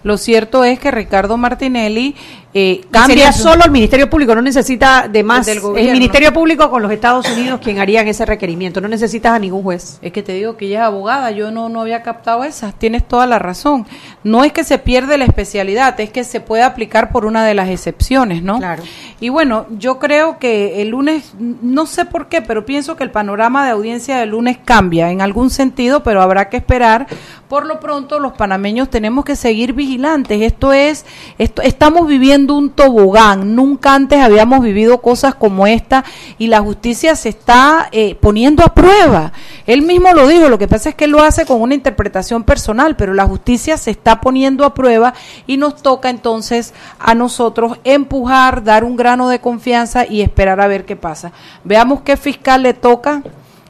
[0.04, 2.16] Lo cierto es que Ricardo Martinelli
[2.52, 5.46] eh, cambia solo el Ministerio Público, no necesita de más.
[5.46, 5.92] Del Es gobierno.
[5.92, 8.82] el Ministerio Público con los Estados Unidos quien harían ese requerimiento.
[8.82, 10.00] No necesitas a ningún juez.
[10.02, 13.08] Es que te digo que ella es abogada, yo no, no había captado esas, tienes
[13.08, 13.86] toda la razón.
[14.24, 17.54] No es que se pierde la especialidad, es que se puede aplicar por una de
[17.54, 18.58] las excepciones, ¿no?
[18.58, 18.82] Claro.
[19.20, 23.12] Y bueno, yo creo que el lunes, no sé por qué, pero pienso que el
[23.12, 27.06] panorama de audiencia del lunes cambia en algún sentido, pero habrá que esperar.
[27.48, 30.42] Por lo pronto, los panameños tenemos que seguir vigilantes.
[30.42, 31.06] Esto es,
[31.38, 33.56] esto, estamos viviendo un tobogán.
[33.56, 36.04] Nunca antes habíamos vivido cosas como esta
[36.38, 39.32] y la justicia se está eh, poniendo a prueba.
[39.66, 42.44] Él mismo lo dijo, lo que pasa es que él lo hace con una interpretación
[42.44, 45.14] personal, pero la justicia se está poniendo a prueba
[45.48, 50.68] y nos toca entonces a nosotros empujar, dar un grano de confianza y esperar a
[50.68, 51.32] ver qué pasa.
[51.64, 53.22] Veamos qué fiscal le toca.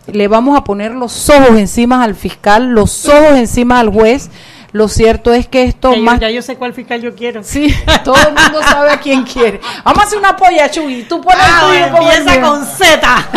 [0.07, 4.31] Le vamos a poner los ojos encima al fiscal, los ojos encima al juez.
[4.71, 7.43] Lo cierto es que esto más yo sé cuál fiscal yo quiero.
[7.43, 9.59] Sí, todo el mundo sabe a quién quiere.
[9.83, 11.03] Vamos a hacer una polla, Chuy.
[11.03, 13.29] Tú pones Ah, tuyo, empieza con Z.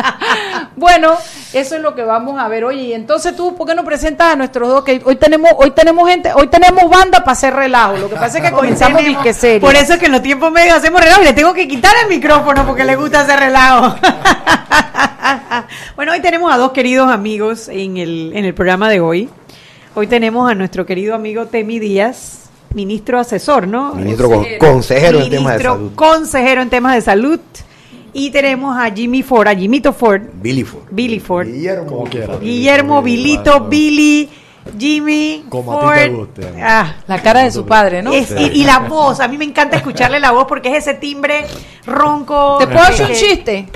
[0.76, 1.18] Bueno,
[1.52, 2.64] eso es lo que vamos a ver.
[2.64, 4.82] Oye, y entonces tú, ¿por qué no presentas a nuestros dos?
[4.82, 7.98] Que hoy tenemos, hoy tenemos gente, hoy tenemos banda para hacer relajo.
[7.98, 9.60] Lo que pasa es que comenzamos disque serio.
[9.60, 11.92] Por eso es que en los tiempos medios hacemos relajo y le tengo que quitar
[12.02, 13.94] el micrófono porque le gusta hacer relajo.
[15.96, 19.28] bueno, hoy tenemos a dos queridos amigos en el, en el programa de hoy.
[19.94, 23.94] Hoy tenemos a nuestro querido amigo Temi Díaz, ministro asesor, ¿no?
[23.94, 25.92] Ministro con- consejero en temas de Ministro salud.
[25.94, 27.40] consejero en temas de salud.
[28.12, 30.82] Y tenemos a Jimmy Ford, a Jimito Ford, Billy Ford.
[30.90, 31.46] Billy Ford.
[31.46, 32.04] Guillermo.
[32.40, 34.28] Guillermo, Bilito, Billy,
[34.78, 35.96] Jimmy, Como a ti Ford.
[35.96, 36.62] te guste.
[36.62, 38.12] Ah, La cara de su padre, ¿no?
[38.12, 40.94] es- y, y la voz, a mí me encanta escucharle la voz porque es ese
[40.94, 41.46] timbre
[41.86, 42.56] ronco.
[42.58, 43.68] ¿Te puedo hacer un que- chiste?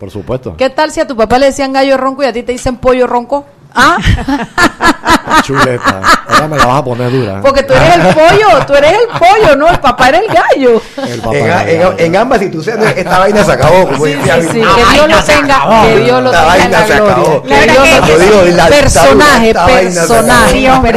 [0.00, 0.56] Por supuesto.
[0.56, 2.76] ¿Qué tal si a tu papá le decían gallo ronco y a ti te dicen
[2.76, 3.46] pollo ronco?
[3.76, 3.98] ¿Ah?
[5.42, 6.00] Chuleta.
[6.28, 7.40] Ahora me la vas a poner dura.
[7.42, 9.68] Porque tú eres el pollo, tú eres el pollo, ¿no?
[9.68, 10.82] El papá era el gallo.
[10.96, 11.94] El papá En, era en- gallo.
[11.98, 13.86] en ambas instituciones esta vaina se acabó.
[13.86, 16.86] Como Sí, decía sí, que Dios lo tenga, que Dios lo tenga en vaina la
[16.86, 17.12] se gloria.
[17.12, 17.42] acabó.
[17.42, 18.56] Que La verdad Dios que- lo Yo digo, tenga.
[18.56, 20.70] la Personaje, personaje.
[20.70, 20.92] Hombre,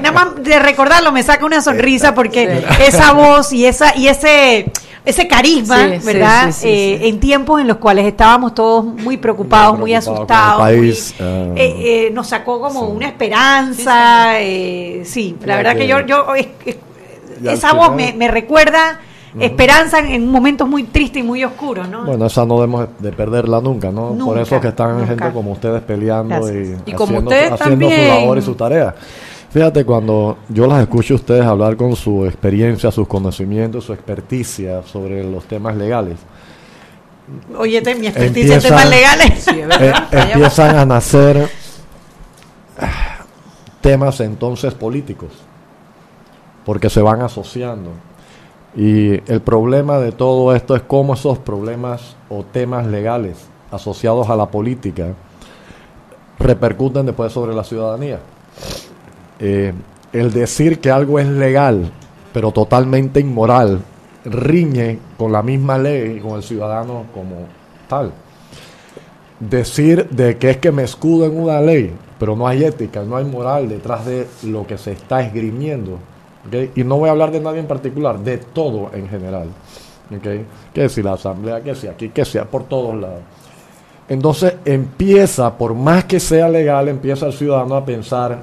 [0.00, 4.70] nada más de recordarlo me saca una sonrisa porque esa voz y esa y ese
[5.08, 6.46] ese carisma, Sí, sí, ¿verdad?
[6.52, 7.08] sí, sí, Eh.
[7.08, 11.14] En tiempos en los cuales estábamos todos muy preocupados, muy, Muy preocupados asustados, muy- país,
[11.18, 12.92] eh, eh, eh, nos sacó como sí.
[12.94, 16.26] una esperanza, eh, sí, la verdad que que- yo, yo
[17.44, 19.00] esa voz me, me recuerda
[19.38, 22.04] esperanza en, en momentos muy tristes y muy oscuros, ¿no?
[22.04, 24.10] Bueno, esa no debemos de perderla nunca, ¿no?
[24.10, 25.06] Nunca, Por eso que están nunca.
[25.06, 26.80] gente como ustedes peleando Gracias.
[26.86, 28.94] y, Y como haciendo, ustedes haciendo su labor y su tarea.
[29.58, 34.84] Fíjate, cuando yo las escucho a ustedes hablar con su experiencia, sus conocimientos, su experticia
[34.84, 36.14] sobre los temas legales,
[37.58, 39.32] Oye, te- mi experticia en temas legales.
[39.44, 41.50] Sí, eh, empiezan a nacer
[42.78, 43.24] ah,
[43.80, 45.32] temas entonces políticos,
[46.64, 47.90] porque se van asociando.
[48.76, 53.38] Y el problema de todo esto es cómo esos problemas o temas legales
[53.72, 55.14] asociados a la política
[56.38, 58.20] repercuten después sobre la ciudadanía.
[59.38, 59.72] Eh,
[60.12, 61.90] el decir que algo es legal,
[62.32, 63.80] pero totalmente inmoral,
[64.24, 67.46] riñe con la misma ley y con el ciudadano como
[67.88, 68.12] tal.
[69.38, 73.16] Decir de que es que me escudo en una ley, pero no hay ética, no
[73.16, 75.98] hay moral detrás de lo que se está esgrimiendo.
[76.74, 79.48] Y no voy a hablar de nadie en particular, de todo en general.
[80.16, 80.72] ¿ok?
[80.72, 83.20] Que si la asamblea, que si aquí, que sea por todos lados.
[84.08, 88.38] Entonces empieza, por más que sea legal, empieza el ciudadano a pensar,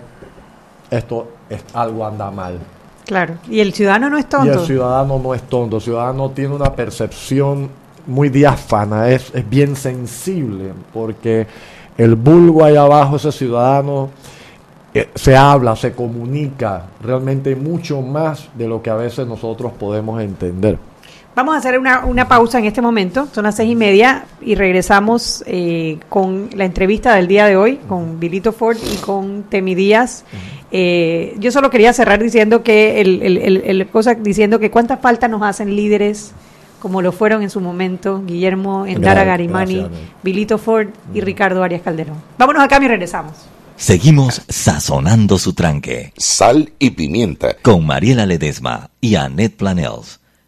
[0.89, 2.59] esto es algo anda mal.
[3.05, 4.59] Claro, y el ciudadano no es Y tonto.
[4.61, 7.69] el ciudadano no es tonto, el ciudadano tiene una percepción
[8.07, 11.47] muy diáfana, es, es bien sensible, porque
[11.97, 14.09] el vulgo ahí abajo, ese ciudadano,
[14.93, 20.21] eh, se habla, se comunica realmente mucho más de lo que a veces nosotros podemos
[20.21, 20.77] entender.
[21.35, 24.55] Vamos a hacer una, una pausa en este momento, son las seis y media, y
[24.55, 29.75] regresamos eh, con la entrevista del día de hoy, con Bilito Ford y con Temi
[29.75, 30.23] Díaz.
[30.71, 34.97] Eh, yo solo quería cerrar diciendo que el, el- el- el cosa diciendo que cuánta
[34.97, 36.31] falta nos hacen líderes
[36.79, 39.99] como lo fueron en su momento Guillermo Endara Gracias, Garimani, gracias.
[40.23, 42.17] Vilito Ford y Ricardo Arias Calderón.
[42.37, 43.33] Vámonos a cambio y regresamos.
[43.75, 46.13] Seguimos sazonando su tranque.
[46.15, 47.55] Sal y pimienta.
[47.61, 50.19] Con Mariela Ledesma y Annette Planels.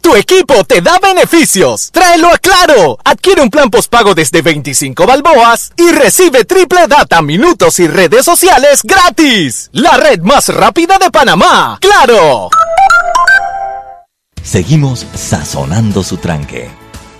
[0.00, 1.90] Tu equipo te da beneficios.
[1.92, 2.98] Tráelo a Claro.
[3.04, 8.80] Adquiere un plan postpago desde 25 balboas y recibe triple data, minutos y redes sociales
[8.82, 9.68] gratis.
[9.72, 11.78] La red más rápida de Panamá.
[11.80, 12.50] ¡Claro!
[14.42, 16.70] Seguimos sazonando su tranque.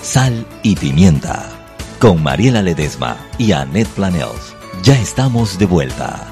[0.02, 1.46] Sal y pimienta.
[1.98, 4.54] Con Mariela Ledesma y Annette Planels.
[4.82, 6.29] Ya estamos de vuelta.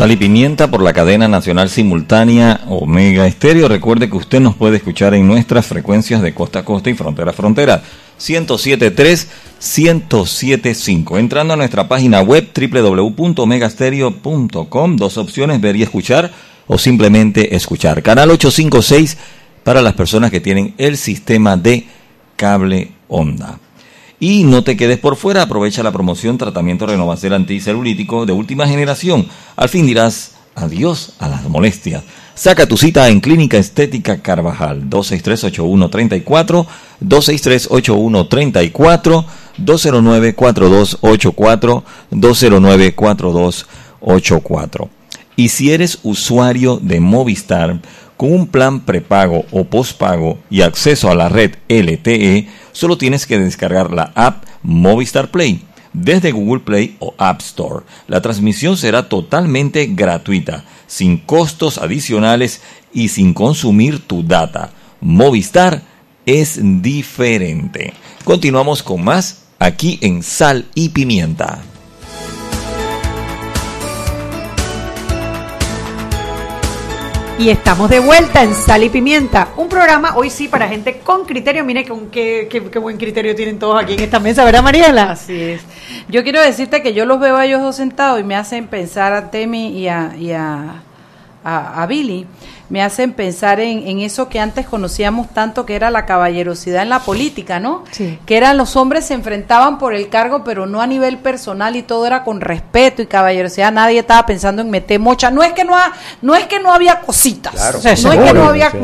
[0.00, 3.68] Sal y Pimienta por la cadena nacional simultánea Omega Estéreo.
[3.68, 7.32] Recuerde que usted nos puede escuchar en nuestras frecuencias de costa a costa y frontera
[7.32, 7.82] a frontera.
[8.18, 9.26] 107.3,
[9.60, 11.18] 107.5.
[11.18, 14.96] Entrando a nuestra página web www.omegastereo.com.
[14.96, 16.32] Dos opciones, ver y escuchar
[16.66, 18.02] o simplemente escuchar.
[18.02, 19.18] Canal 856
[19.62, 21.86] para las personas que tienen el sistema de
[22.36, 23.58] cable onda.
[24.20, 29.26] Y no te quedes por fuera, aprovecha la promoción tratamiento renovacel anticelulítico de última generación.
[29.56, 32.04] Al fin dirás adiós a las molestias.
[32.34, 36.66] Saca tu cita en Clínica Estética Carvajal 263-8134,
[37.02, 39.24] 263-8134,
[39.58, 44.88] 209-4284, 209-4284.
[45.36, 47.80] Y si eres usuario de Movistar,
[48.20, 53.38] con un plan prepago o postpago y acceso a la red LTE, solo tienes que
[53.38, 57.86] descargar la app Movistar Play desde Google Play o App Store.
[58.08, 62.60] La transmisión será totalmente gratuita, sin costos adicionales
[62.92, 64.70] y sin consumir tu data.
[65.00, 65.80] Movistar
[66.26, 67.94] es diferente.
[68.24, 71.62] Continuamos con más aquí en Sal y Pimienta.
[77.40, 81.24] Y estamos de vuelta en Sal y Pimienta, un programa hoy sí para gente con
[81.24, 81.64] criterio.
[81.64, 85.12] Mire con qué, qué, qué buen criterio tienen todos aquí en esta mesa, ¿verdad, Mariela?
[85.12, 85.62] Así es.
[86.10, 89.14] Yo quiero decirte que yo los veo a ellos dos sentados y me hacen pensar
[89.14, 90.82] a Temi y a,
[91.42, 92.26] a Billy,
[92.70, 96.88] me hacen pensar en, en eso que antes conocíamos tanto que era la caballerosidad en
[96.88, 97.84] la política, ¿no?
[97.90, 98.18] Sí.
[98.24, 101.82] Que eran los hombres se enfrentaban por el cargo, pero no a nivel personal y
[101.82, 103.72] todo era con respeto y caballerosidad.
[103.72, 105.30] Nadie estaba pensando en meter mocha.
[105.30, 107.78] No es que no, ha- no es que no había cositas, Claro.
[107.82, 108.78] no es que no había Sí.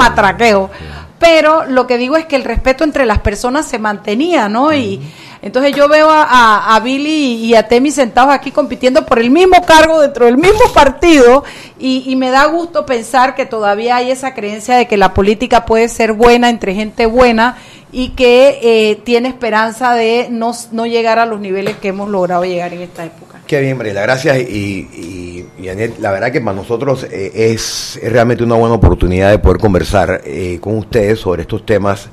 [1.19, 4.75] Pero lo que digo es que el respeto entre las personas se mantenía, ¿no?
[4.75, 5.01] Y
[5.41, 9.31] entonces yo veo a, a- a Billy y a Temi sentados aquí compitiendo por el
[9.31, 11.45] mismo cargo dentro del mismo partido
[11.79, 15.65] y, y me da gusto pensar que todavía hay esa creencia de que la política
[15.65, 17.57] puede ser buena entre gente buena
[17.93, 22.45] y que eh, tiene esperanza de no, no llegar a los niveles que hemos logrado
[22.45, 23.41] llegar en esta época.
[23.47, 24.39] Qué bien, Mariela, gracias.
[24.39, 28.75] Y, y, y, Anet, la verdad que para nosotros eh, es, es realmente una buena
[28.75, 32.09] oportunidad de poder conversar eh, con ustedes sobre estos temas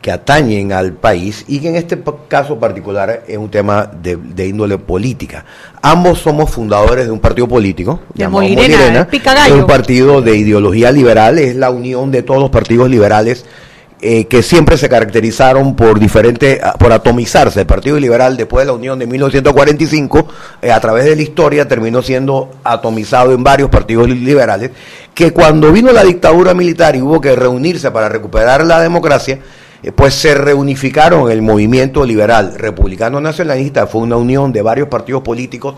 [0.00, 4.48] que atañen al país y que en este caso particular es un tema de, de
[4.48, 5.44] índole política.
[5.82, 9.06] Ambos somos fundadores de un partido político De llamado Molirena,
[9.46, 13.44] es un partido de ideología liberal, es la unión de todos los partidos liberales
[14.02, 17.60] eh, que siempre se caracterizaron por diferente, ah, por atomizarse.
[17.60, 20.26] El Partido Liberal, después de la unión de 1945,
[20.62, 24.70] eh, a través de la historia, terminó siendo atomizado en varios partidos liberales,
[25.12, 29.40] que cuando vino la dictadura militar y hubo que reunirse para recuperar la democracia,
[29.82, 35.22] eh, pues se reunificaron el movimiento liberal republicano nacionalista, fue una unión de varios partidos
[35.22, 35.74] políticos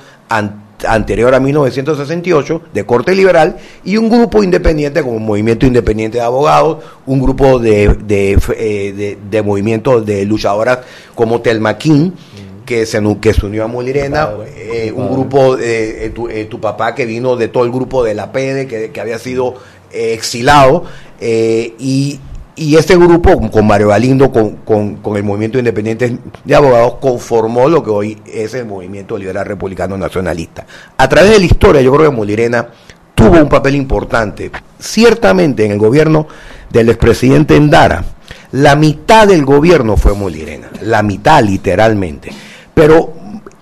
[0.87, 6.79] anterior a 1968, de corte liberal, y un grupo independiente como Movimiento Independiente de Abogados,
[7.07, 10.81] un grupo de, de, eh, de, movimiento de luchadoras
[11.15, 12.15] como Telmaquín,
[12.65, 17.07] que se, que se unió a Molirena, eh, un grupo, de tu, tu, papá que
[17.07, 19.55] vino de todo el grupo de la PEDE, que, que había sido
[19.91, 20.85] exilado,
[21.21, 22.19] y
[22.55, 27.83] y este grupo, con Mario Galindo, con, con, el movimiento independiente de abogados, conformó lo
[27.83, 30.67] que hoy es el movimiento liberal republicano nacionalista.
[30.99, 32.69] A través de la historia, yo creo que Molirena
[33.15, 34.51] tuvo un papel importante.
[34.79, 36.27] Ciertamente en el gobierno
[36.71, 38.05] del expresidente Endara,
[38.53, 42.33] la mitad del gobierno fue Molirena, la mitad literalmente.
[42.75, 43.15] Pero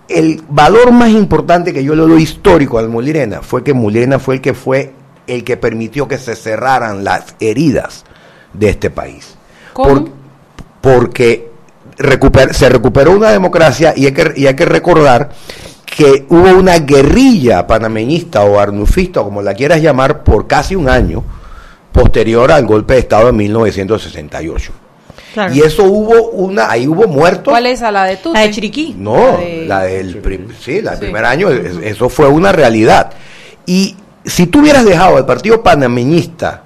[0.08, 4.36] el valor más importante que yo le doy histórico al Molirena fue que Molirena fue
[4.36, 4.94] el que fue
[5.28, 8.04] el que permitió que se cerraran las heridas
[8.52, 9.36] de este país.
[10.80, 11.50] porque
[12.52, 15.30] se recuperó una democracia y hay, que, y hay que recordar
[15.84, 21.22] que hubo una guerrilla panameñista o arnufista, como la quieras llamar, por casi un año
[21.92, 24.72] posterior al golpe de Estado de 1968.
[25.52, 27.52] Y eso hubo una, ahí hubo muertos.
[27.52, 27.80] ¿Cuál es?
[27.80, 28.38] ¿La de Tute?
[28.38, 28.96] La de Chiriquí.
[28.98, 30.20] No, la, del
[30.60, 33.12] sí, la primer año, eso fue una realidad.
[33.66, 36.64] Y si tú hubieras dejado al partido panameñista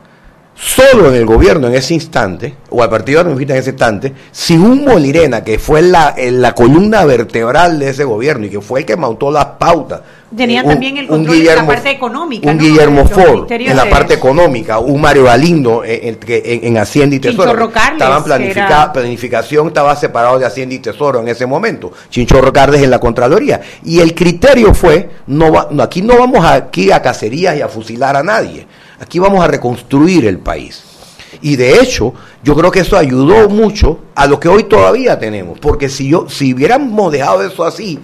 [0.54, 4.56] solo en el gobierno en ese instante, o al partido armista en ese instante, si
[4.56, 8.86] un Molirena, que fue la, la columna vertebral de ese gobierno y que fue el
[8.86, 10.00] que montó las pautas,
[10.36, 12.50] Tenían también el control de la parte económica.
[12.50, 17.68] Un Guillermo Ford en la parte económica, un Mario Galindo en, en, Hacienda y Tesoro.
[17.68, 21.92] Estaban planificada, planificación estaba separado de Hacienda y Tesoro en ese momento.
[22.10, 23.60] Chinchorro Cardes en la Contraloría.
[23.84, 27.68] Y el criterio fue, no, va, no aquí no vamos aquí a cacerías y a
[27.68, 28.66] fusilar a nadie
[29.04, 30.82] Aquí vamos a reconstruir el país.
[31.42, 35.58] Y de hecho, yo creo que eso ayudó mucho a lo que hoy todavía tenemos.
[35.58, 37.98] Porque si yo, si hubiéramos dejado eso así,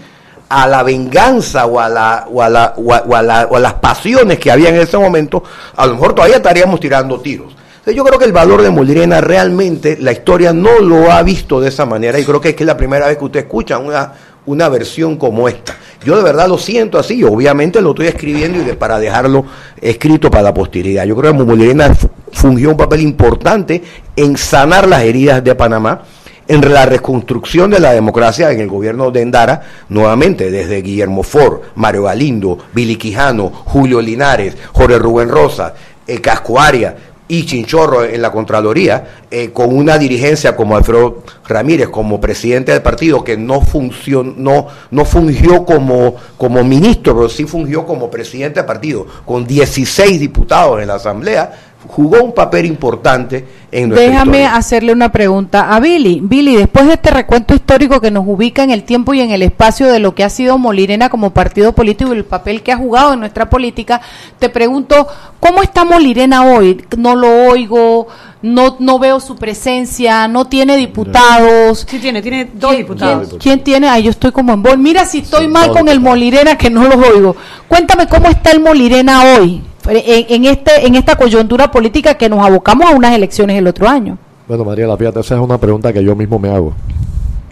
[0.50, 4.38] a la venganza o a, la, o, a la, o, a, o a las pasiones
[4.38, 5.42] que había en ese momento,
[5.74, 7.56] a lo mejor todavía estaríamos tirando tiros.
[7.86, 11.70] yo creo que el valor de Molirena realmente la historia no lo ha visto de
[11.70, 14.12] esa manera y creo que es que es la primera vez que usted escucha una,
[14.46, 15.76] una versión como esta.
[16.04, 19.44] Yo de verdad lo siento así, obviamente lo estoy escribiendo y para dejarlo
[19.80, 21.04] escrito para la posteridad.
[21.04, 21.94] Yo creo que Molirena
[22.32, 23.82] fungió un papel importante
[24.16, 26.02] en sanar las heridas de Panamá,
[26.48, 31.60] en la reconstrucción de la democracia en el gobierno de Endara, nuevamente desde Guillermo Ford,
[31.76, 35.74] Mario Galindo, Billy Quijano, Julio Linares, Jorge Rubén Rosa,
[36.06, 36.96] el Cascoaria,
[37.30, 42.82] y Chinchorro en la Contraloría, eh, con una dirigencia como Alfredo Ramírez, como presidente del
[42.82, 48.66] partido, que no funcionó, no fungió como, como ministro, pero sí fungió como presidente del
[48.66, 54.92] partido, con 16 diputados en la Asamblea, jugó un papel importante en nuestra Déjame hacerle
[54.92, 56.20] una pregunta a Billy.
[56.22, 59.42] Billy, después de este recuento histórico que nos ubica en el tiempo y en el
[59.42, 62.76] espacio de lo que ha sido Molirena como partido político y el papel que ha
[62.76, 64.00] jugado en nuestra política,
[64.38, 65.06] te pregunto,
[65.38, 66.84] ¿cómo está Molirena hoy?
[66.98, 68.08] No lo oigo,
[68.42, 71.86] no, no veo su presencia, no tiene diputados.
[71.88, 73.36] Sí tiene, tiene dos diputados.
[73.40, 73.88] ¿quién, tiene?
[73.88, 74.78] Ay, yo estoy como en bol.
[74.78, 77.36] Mira si estoy mal con el Molirena que no lo oigo.
[77.68, 82.90] Cuéntame cómo está el Molirena hoy en, este, en esta coyuntura política que nos abocamos
[82.90, 84.16] a unas elecciones el otro año?
[84.46, 86.72] Bueno, María, fíjate, esa es una pregunta que yo mismo me hago.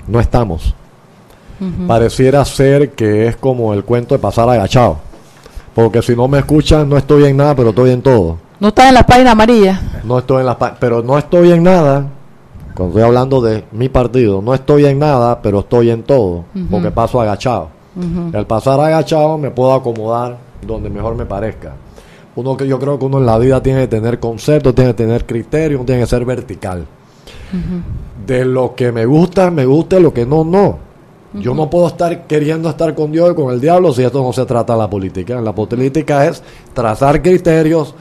[0.07, 0.75] No estamos.
[1.87, 4.99] Pareciera ser que es como el cuento de pasar agachado.
[5.75, 8.39] Porque si no me escuchan, no estoy en nada, pero estoy en todo.
[8.61, 9.81] ¿No estás en la página amarilla?
[10.05, 12.07] No estoy en la pero no estoy en nada.
[12.75, 16.45] Cuando estoy hablando de mi partido, no estoy en nada, pero estoy en todo.
[16.71, 17.71] Porque paso agachado.
[18.33, 21.73] Al pasar agachado me puedo acomodar donde mejor me parezca
[22.39, 25.03] uno que yo creo que uno en la vida tiene que tener conceptos, tiene que
[25.03, 26.87] tener criterios, tiene que ser vertical.
[28.25, 30.79] De lo que me gusta, me gusta, lo que no, no.
[31.35, 34.33] Yo no puedo estar queriendo estar con Dios y con el diablo si esto no
[34.33, 35.41] se trata de la política.
[35.41, 36.41] La política es
[36.73, 37.93] trazar criterios,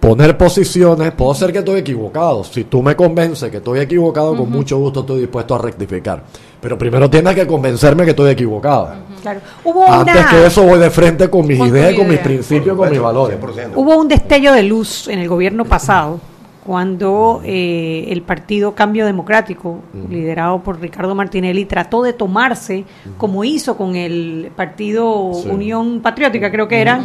[0.00, 1.12] poner posiciones.
[1.12, 2.44] Puedo ser que estoy equivocado.
[2.44, 6.22] Si tú me convences que estoy equivocado, con mucho gusto estoy dispuesto a rectificar.
[6.60, 8.90] Pero primero tienes que convencerme que estoy equivocado.
[9.88, 13.38] Antes que eso voy de frente con mis ideas, con mis principios, con mis valores.
[13.74, 16.20] Hubo un destello de luz en el gobierno pasado
[16.64, 22.84] cuando eh, el partido Cambio Democrático, liderado por Ricardo Martinelli, trató de tomarse,
[23.16, 27.00] como hizo con el partido Unión Patriótica, creo que era,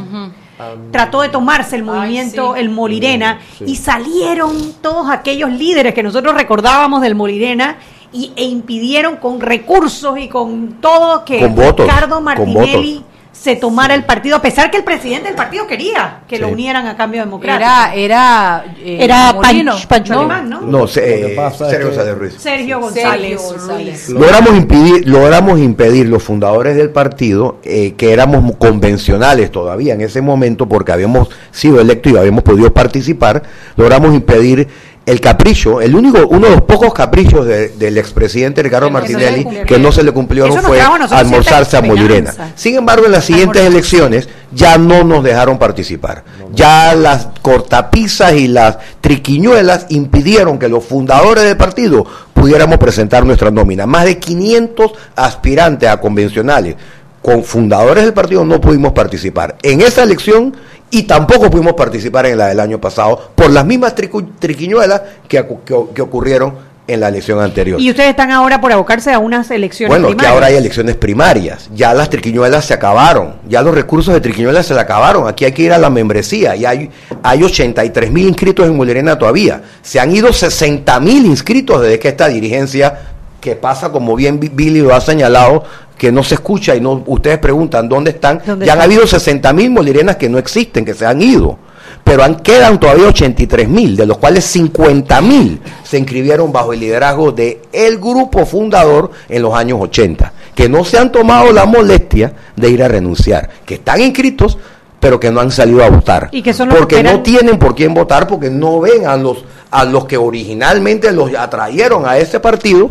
[0.92, 3.66] trató de tomarse el movimiento, el Molirena, Sí.
[3.68, 7.78] y salieron todos aquellos líderes que nosotros recordábamos del Molirena
[8.14, 13.96] y, e impidieron con recursos y con todo que Con votos, Ricardo Martinelli se tomara
[13.96, 17.22] el partido, a pesar que el presidente del partido quería que lo unieran a cambio
[17.22, 17.64] democrático.
[17.66, 20.20] Era, era, eh, Era Pancho, Pancho ¿no?
[20.20, 20.62] Alemán, ¿no?
[20.62, 22.34] No, se- eh, Sergio que- González Ruiz.
[22.38, 23.88] Sergio González, Sergio González.
[23.88, 24.10] Ruiz.
[24.10, 30.22] Logramos impedir, logramos impedir los fundadores del partido, eh, que éramos convencionales todavía en ese
[30.22, 33.42] momento, porque habíamos sido electos y habíamos podido participar,
[33.76, 34.68] logramos impedir
[35.06, 39.00] el capricho, el único, uno de los pocos caprichos de- del expresidente Ricardo Que no
[39.00, 40.12] Martinelli que no se le
[40.56, 40.80] nos fue
[41.18, 42.54] almorzarse a Molirena.
[42.56, 46.24] Sin embargo, en las siguientes elecciones ya no nos dejaron participar.
[46.54, 53.50] Ya las cortapisas y las triquiñuelas impidieron que los fundadores del partido pudiéramos presentar nuestra
[53.52, 53.86] nómina.
[53.88, 56.76] Más de 500 aspirantes a convencionales
[57.22, 60.56] con fundadores del partido no pudimos participar en esa elección
[60.92, 63.96] y tampoco pudimos participar en la del año pasado por las mismas
[64.40, 67.80] triquiñuelas que, que- que ocurrieron en la elección anterior.
[67.80, 70.34] Y ustedes están ahora por abocarse a unas elecciones Bueno, que primarias.
[70.34, 71.70] ahora hay elecciones primarias.
[71.74, 73.36] Ya las triquiñuelas se acabaron.
[73.48, 75.26] Ya los recursos de triquiñuelas se le acabaron.
[75.28, 76.56] Aquí hay que ir a la membresía.
[76.58, 76.90] Y hay,
[77.24, 79.62] hay 83 mil inscritos en Molirena todavía.
[79.82, 83.00] Se han ido 60 mil inscritos desde que esta dirigencia,
[83.40, 85.64] que pasa como bien Bi- Billy lo ha señalado,
[86.02, 88.42] que no se escucha y no ustedes preguntan dónde están.
[88.44, 91.60] ¿Dónde ya han habido 60 mil molirenas que no existen, que se han ido.
[92.04, 96.80] Pero han, quedan todavía 83 mil, de los cuales 50 mil se inscribieron bajo el
[96.80, 101.66] liderazgo de el grupo fundador en los años 80, que no se han tomado la
[101.68, 104.58] molestia de ir a renunciar, que están inscritos,
[105.00, 106.30] pero que no han salido a votar.
[106.32, 109.06] Y que son los porque que eran- no tienen por quién votar, porque no ven
[109.06, 112.90] a los, a los que originalmente los atrayeron a ese partido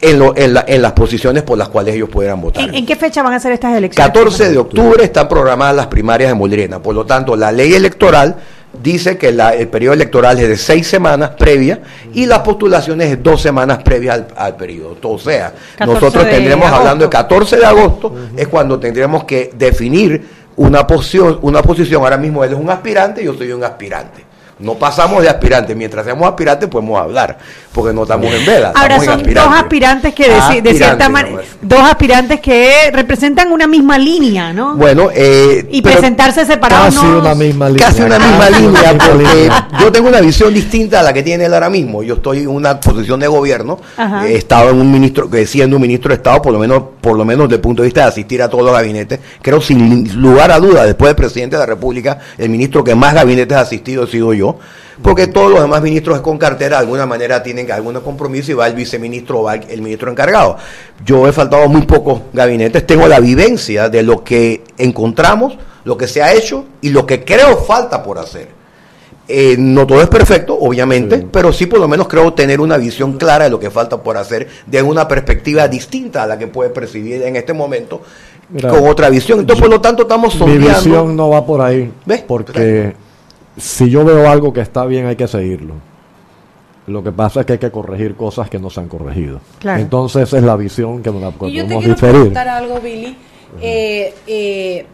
[0.00, 2.68] en, lo- en, la- en las posiciones por las cuales ellos pudieran votar.
[2.68, 4.12] ¿En, en qué fecha van a ser estas elecciones?
[4.12, 6.80] 14 de octubre están programadas las primarias de Molirena.
[6.80, 8.36] Por lo tanto, la ley electoral
[8.82, 11.80] dice que la- el periodo electoral es de seis semanas previa
[12.12, 14.96] y las postulaciones de dos semanas previas al, al periodo.
[15.02, 17.28] O sea, 14 nosotros tendremos hablando de agosto.
[17.28, 22.02] 14 de agosto, es cuando tendremos que definir una posición, una posición.
[22.02, 24.27] Ahora mismo él es un aspirante y yo soy un aspirante.
[24.58, 25.74] No pasamos de aspirante.
[25.74, 27.38] Mientras seamos aspirantes podemos hablar,
[27.72, 28.72] porque no estamos en vela.
[28.74, 32.90] Ahora estamos en son dos aspirantes que de, de cierta Aspirantes, manera, dos aspirantes que
[32.92, 34.74] representan una misma línea, ¿no?
[34.74, 37.86] Bueno, eh, y presentarse separados Casi una misma línea.
[37.86, 39.50] Casi una misma línea, porque
[39.80, 42.02] yo tengo una visión distinta a la que tiene él ahora mismo.
[42.02, 44.26] Yo estoy en una posición de gobierno, Ajá.
[44.26, 47.16] he estado en un ministro, que siendo un ministro de Estado, por lo menos, por
[47.16, 49.20] lo menos desde el punto de vista de asistir a todos los gabinetes.
[49.40, 53.14] Creo sin lugar a duda, después del presidente de la República, el ministro que más
[53.14, 54.47] gabinetes ha asistido he sido yo.
[55.02, 58.66] Porque todos los demás ministros con cartera de alguna manera tienen algún compromiso y va
[58.66, 60.56] el viceministro o va el, ministro encargado.
[61.04, 66.08] Yo he faltado muy pocos gabinetes, tengo la vivencia de lo que encontramos, lo que
[66.08, 68.58] se ha hecho y lo que creo falta por hacer.
[69.30, 73.18] Eh, no todo es perfecto, obviamente, pero sí por lo menos creo tener una visión
[73.18, 76.70] clara de lo que falta por hacer, de una perspectiva distinta a la que puede
[76.70, 78.00] percibir en este momento,
[78.48, 79.40] Mira, con otra visión.
[79.40, 80.78] Entonces, por lo tanto, estamos Mi sondeando.
[80.78, 81.92] visión no va por ahí.
[82.06, 82.22] ¿Ves?
[82.26, 82.94] Porque
[83.58, 85.74] si yo veo algo que está bien, hay que seguirlo.
[86.86, 89.40] Lo que pasa es que hay que corregir cosas que no se han corregido.
[89.58, 89.80] Claro.
[89.80, 92.14] Entonces, esa es la visión que nos la Y yo te podemos quiero diferir.
[92.14, 93.16] preguntar algo, Billy.
[93.60, 94.86] Eh, eh,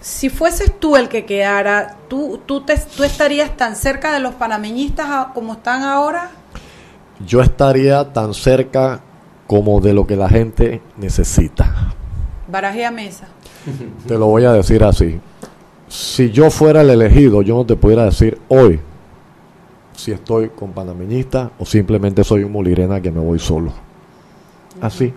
[0.00, 4.34] si fueses tú el que quedara, ¿tú, tú, te, ¿tú estarías tan cerca de los
[4.34, 6.30] panameñistas como están ahora?
[7.26, 9.00] Yo estaría tan cerca
[9.46, 11.94] como de lo que la gente necesita.
[12.46, 13.28] Baraje a mesa.
[14.06, 15.20] Te lo voy a decir así.
[15.88, 18.80] Si yo fuera el elegido, yo no te pudiera decir hoy
[19.96, 23.72] si estoy con panameñista o simplemente soy un molirena que me voy solo.
[24.80, 25.12] Así.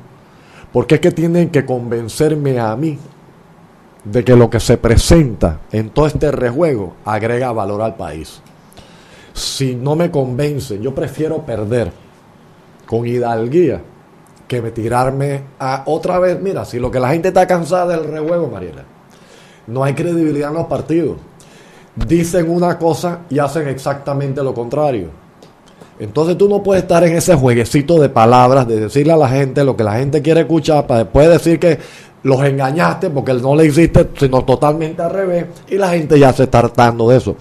[0.71, 2.97] Porque es que tienen que convencerme a mí
[4.03, 8.41] de que lo que se presenta en todo este rejuego agrega valor al país.
[9.33, 11.91] Si no me convencen, yo prefiero perder
[12.85, 13.81] con hidalguía
[14.47, 16.41] que me tirarme a otra vez.
[16.41, 18.83] Mira, si lo que la gente está cansada del rejuego, Mariela,
[19.67, 21.17] no hay credibilidad en los partidos.
[21.95, 25.09] Dicen una cosa y hacen exactamente lo contrario.
[25.99, 29.63] Entonces tú no puedes estar en ese jueguecito de palabras, de decirle a la gente
[29.63, 31.77] lo que la gente quiere escuchar, para después decir que
[32.23, 36.43] los engañaste porque no le hiciste, sino totalmente al revés, y la gente ya se
[36.43, 37.35] está hartando de eso.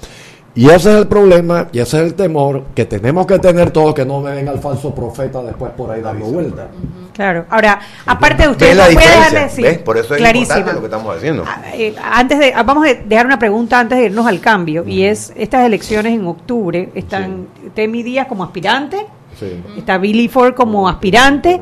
[0.54, 3.94] Y ese es el problema y ese es el temor que tenemos que tener todos,
[3.94, 6.66] que no me venga el falso profeta después por ahí dando vueltas.
[7.14, 7.44] Claro.
[7.50, 9.40] Ahora, aparte de ¿Ves ustedes, no voy a dejar de diferencia?
[9.42, 9.64] decir.
[9.64, 9.78] ¿Ves?
[9.78, 11.44] Por eso es importante lo que estamos haciendo.
[11.74, 15.04] Eh, antes de, ah, vamos a dejar una pregunta antes de irnos al cambio, y
[15.04, 19.06] es, estas elecciones en octubre, están Temi Díaz como aspirante,
[19.38, 19.62] Sí.
[19.78, 21.60] está Billy Ford como aspirante,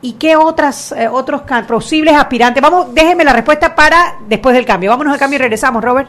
[0.00, 2.62] ¿y qué otras eh, otros posibles aspirantes?
[2.62, 4.90] Vamos, déjenme la respuesta para después del cambio.
[4.90, 6.08] Vámonos al cambio y regresamos, Robert.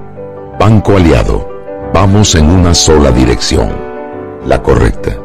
[0.61, 3.75] Banco Aliado, vamos en una sola dirección,
[4.45, 5.17] la correcta.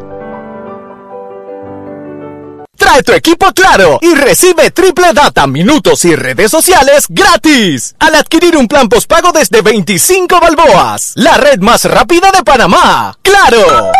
[2.75, 8.57] Trae tu equipo Claro y recibe triple data, minutos y redes sociales gratis al adquirir
[8.57, 11.13] un plan postpago desde 25 balboas.
[11.17, 13.15] La red más rápida de Panamá.
[13.21, 13.93] ¡Claro!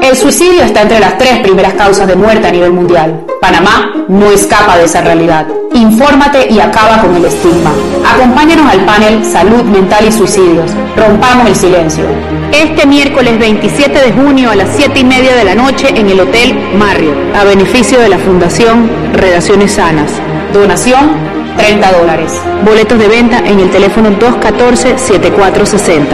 [0.00, 3.26] El suicidio está entre las tres primeras causas de muerte a nivel mundial.
[3.40, 5.46] Panamá no escapa de esa realidad.
[5.74, 7.72] Infórmate y acaba con el estigma.
[8.14, 10.70] Acompáñanos al panel Salud Mental y Suicidios.
[10.96, 12.04] Rompamos el silencio.
[12.52, 16.20] Este miércoles 27 de junio a las 7 y media de la noche en el
[16.20, 20.10] Hotel Marriott, a beneficio de la Fundación Relaciones Sanas.
[20.54, 21.10] Donación
[21.58, 22.32] 30 dólares.
[22.64, 26.06] Boletos de venta en el teléfono 214-7460.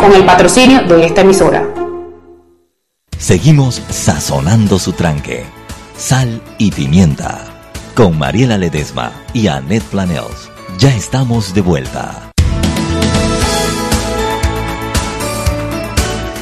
[0.00, 1.75] Con el patrocinio de esta emisora.
[3.26, 5.42] Seguimos sazonando su tranque.
[5.96, 7.44] Sal y pimienta.
[7.96, 10.48] Con Mariela Ledesma y Annette Planels.
[10.78, 12.30] Ya estamos de vuelta.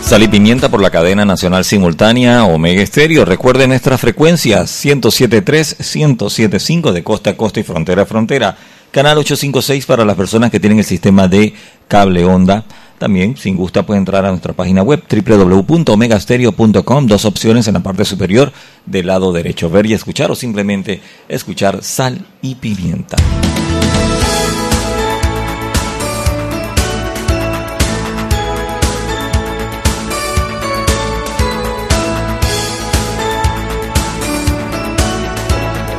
[0.03, 3.25] Sal y pimienta por la cadena nacional simultánea Omega Estéreo.
[3.25, 8.59] Recuerden nuestras frecuencias 107.3, 107.5 de costa a costa y frontera a frontera.
[8.91, 11.55] Canal 856 para las personas que tienen el sistema de
[11.89, 12.67] cable onda
[12.99, 17.07] también, sin gusta, puede entrar a nuestra página web www.omegastereo.com.
[17.07, 18.53] Dos opciones en la parte superior
[18.87, 23.17] del lado derecho, ver y escuchar o simplemente escuchar sal y pimienta.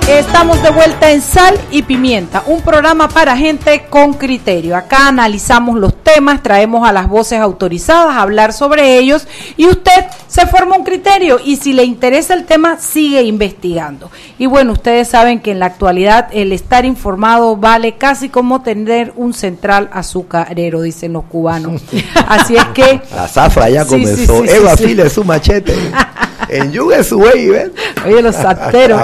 [0.07, 4.77] Estamos de vuelta en Sal y Pimienta, un programa para gente con criterio.
[4.77, 9.27] Acá analizamos los temas, traemos a las voces autorizadas a hablar sobre ellos
[9.57, 14.11] y usted se forma un criterio y si le interesa el tema sigue investigando.
[14.37, 19.11] Y bueno, ustedes saben que en la actualidad el estar informado vale casi como tener
[19.15, 21.81] un central azucarero, dicen los cubanos.
[22.27, 23.01] Así es que...
[23.15, 24.45] La zafra ya comenzó.
[24.45, 25.73] Eva File su machete.
[26.49, 27.71] en Yuga su ¿ven?
[28.05, 29.01] Oye, los santeros.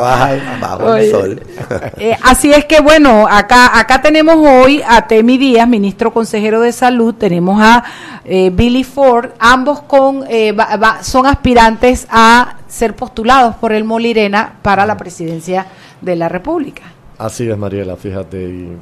[1.97, 6.71] Eh, así es que bueno, acá acá tenemos hoy a Temi Díaz, ministro consejero de
[6.71, 7.83] salud, tenemos a
[8.25, 10.55] eh, Billy Ford, ambos con eh,
[11.01, 15.67] son aspirantes a ser postulados por el Molirena para la presidencia
[16.01, 16.83] de la República.
[17.17, 18.77] Así es, Mariela, fíjate, y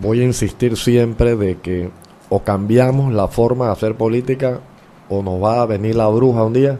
[0.00, 1.90] voy a insistir siempre de que
[2.28, 4.60] o cambiamos la forma de hacer política
[5.08, 6.78] o nos va a venir la bruja un día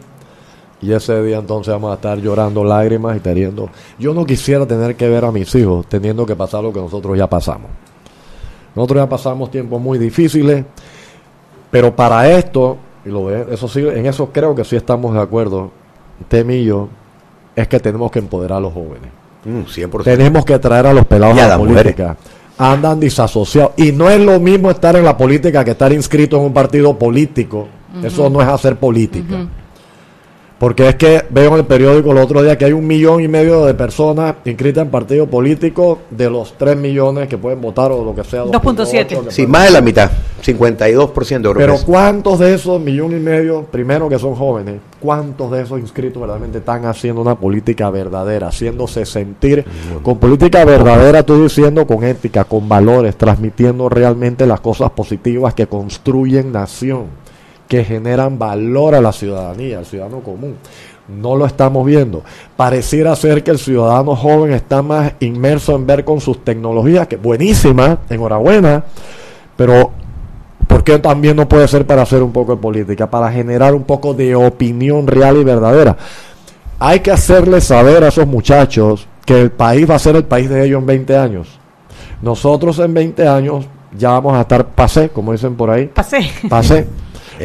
[0.83, 3.69] y ese día entonces vamos a estar llorando lágrimas y teniendo...
[3.97, 7.17] Yo no quisiera tener que ver a mis hijos teniendo que pasar lo que nosotros
[7.17, 7.69] ya pasamos.
[8.75, 10.65] Nosotros ya pasamos tiempos muy difíciles,
[11.71, 15.71] pero para esto, y lo eso sí, en eso creo que sí estamos de acuerdo,
[16.27, 16.89] Temillo,
[17.55, 19.09] es que tenemos que empoderar a los jóvenes.
[19.45, 19.99] 100%.
[19.99, 22.17] Mm, tenemos que traer a los pelados a la política.
[22.57, 23.71] Andan disasociados.
[23.77, 26.97] Y no es lo mismo estar en la política que estar inscrito en un partido
[26.97, 27.67] político.
[28.03, 29.47] Eso no es hacer política.
[30.63, 33.27] Porque es que veo en el periódico el otro día que hay un millón y
[33.27, 38.01] medio de personas inscritas en partido político de los 3 millones que pueden votar o
[38.01, 38.45] lo que sea.
[38.45, 39.29] 2.7.
[39.29, 40.09] Sí, más de la mitad,
[40.41, 45.63] 52% de Pero ¿cuántos de esos millón y medio, primero que son jóvenes, cuántos de
[45.63, 49.65] esos inscritos verdaderamente están haciendo una política verdadera, haciéndose sentir
[50.01, 55.67] con política verdadera, estoy diciendo con ética, con valores, transmitiendo realmente las cosas positivas que
[55.67, 57.22] construyen nación?
[57.67, 60.55] Que generan valor a la ciudadanía, al ciudadano común.
[61.07, 62.23] No lo estamos viendo.
[62.55, 67.17] Pareciera ser que el ciudadano joven está más inmerso en ver con sus tecnologías, que
[67.17, 68.83] buenísima, enhorabuena,
[69.57, 69.91] pero
[70.67, 73.83] ¿por qué también no puede ser para hacer un poco de política, para generar un
[73.83, 75.97] poco de opinión real y verdadera?
[76.79, 80.49] Hay que hacerles saber a esos muchachos que el país va a ser el país
[80.49, 81.59] de ellos en 20 años.
[82.21, 83.65] Nosotros en 20 años
[83.97, 85.87] ya vamos a estar pasé, como dicen por ahí.
[85.87, 86.29] Pasé.
[86.49, 86.87] Pasé.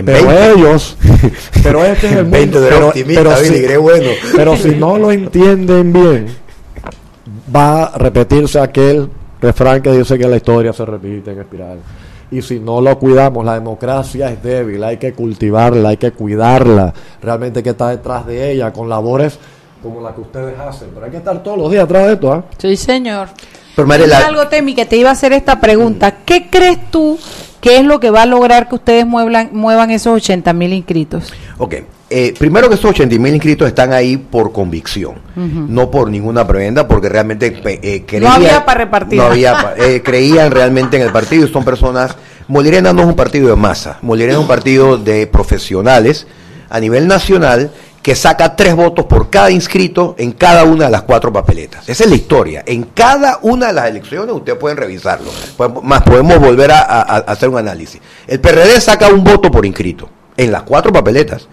[0.05, 0.97] pero ellos,
[1.63, 2.93] pero este es el mundo, pero,
[3.37, 4.11] si, bueno.
[4.37, 6.27] pero si no lo entienden bien,
[7.55, 9.09] va a repetirse aquel
[9.41, 11.79] refrán que dice que la historia se repite en espiral.
[12.31, 16.93] Y si no lo cuidamos, la democracia es débil, hay que cultivarla, hay que cuidarla,
[17.23, 19.39] realmente que está detrás de ella, con labores
[19.83, 20.89] como la que ustedes hacen.
[20.93, 22.33] Pero hay que estar todos los días atrás de esto.
[22.33, 22.45] ¿ah?
[22.59, 23.29] Sí, señor.
[23.75, 26.19] Pero, Mariela- algo, Temi, que te iba a hacer esta pregunta.
[26.25, 27.19] ¿Qué crees tú
[27.69, 31.33] que es lo que va a lograr que ustedes muevan, muevan esos 80 mil inscritos?
[31.59, 31.75] Ok.
[32.11, 36.89] Eh, primero que esos 80 mil inscritos están ahí por convicción, no por ninguna prebenda,
[36.89, 39.19] porque realmente pe- eh, creían, había pa' repartir.
[39.19, 42.17] no había eh, creían realmente en el partido y son personas.
[42.47, 46.27] Molirena no es un partido de masa, Molirena es un partido de profesionales
[46.71, 47.71] a nivel nacional
[48.03, 51.89] que saca tres votos por cada inscrito en cada una de las cuatro papeletas.
[51.89, 52.63] Esa es la historia.
[52.67, 55.31] En cada una de las elecciones ustedes pueden revisarlo.
[55.57, 58.01] Podemos- Más podemos volver a, hacer un análisis.
[58.27, 61.49] El PRD saca un voto por inscrito en las cuatro papeletas.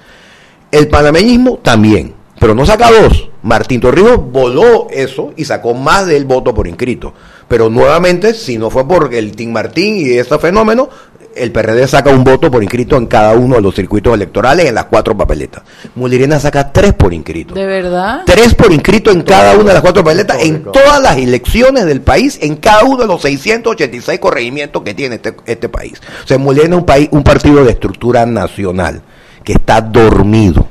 [0.71, 3.29] El panameñismo también, pero no saca dos.
[3.43, 7.13] Martín Torrijos voló eso y sacó más del voto por inscrito.
[7.47, 10.89] Pero nuevamente, si no fue por el Team Martín y ese fenómeno,
[11.35, 14.75] el PRD saca un voto por inscrito en cada uno de los circuitos electorales en
[14.75, 15.63] las cuatro papeletas.
[15.95, 17.53] Mulirena saca tres por inscrito.
[17.53, 18.23] ¿De verdad?
[18.25, 22.01] Tres por inscrito en cada una de las cuatro papeletas, en todas las elecciones del
[22.01, 26.01] país, en cada uno de los 686 corregimientos que tiene este, este país.
[26.23, 29.01] O sea, Mulirena es un, país, un partido de estructura nacional
[29.43, 30.67] que está dormido.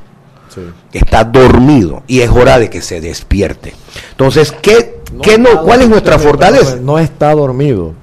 [0.93, 3.75] Que está dormido y es hora de que se despierte.
[4.13, 6.77] Entonces, ¿qué, qué no, ¿cuál es nuestra fortaleza?
[6.77, 7.95] No está dormido,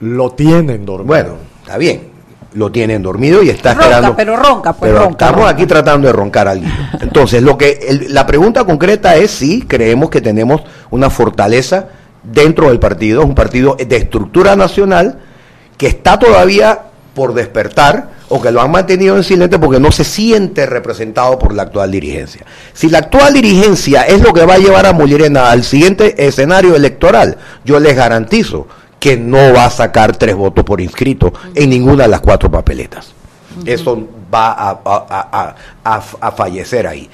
[0.00, 1.06] lo tienen dormido.
[1.06, 2.08] Bueno, está bien,
[2.54, 4.16] lo tienen dormido y está Ronca, esperando.
[4.16, 5.24] pero ronca, pues Pero ronca.
[5.26, 5.50] estamos ronca.
[5.54, 6.66] aquí tratando de roncar algo.
[7.00, 11.86] Entonces, lo que el- la pregunta concreta es si creemos que tenemos una fortaleza
[12.24, 15.20] dentro del partido, es un partido de estructura nacional
[15.76, 16.80] que está todavía
[17.14, 21.54] por despertar o que lo han mantenido en silencio porque no se siente representado por
[21.54, 22.44] la actual dirigencia.
[22.72, 26.74] Si la actual dirigencia es lo que va a llevar a Mullerena al siguiente escenario
[26.74, 28.66] electoral, yo les garantizo
[29.00, 33.12] que no va a sacar tres votos por inscrito en ninguna de las cuatro papeletas.
[33.66, 34.00] Eso
[34.32, 37.10] va a, a- a- a- fallecer ahí.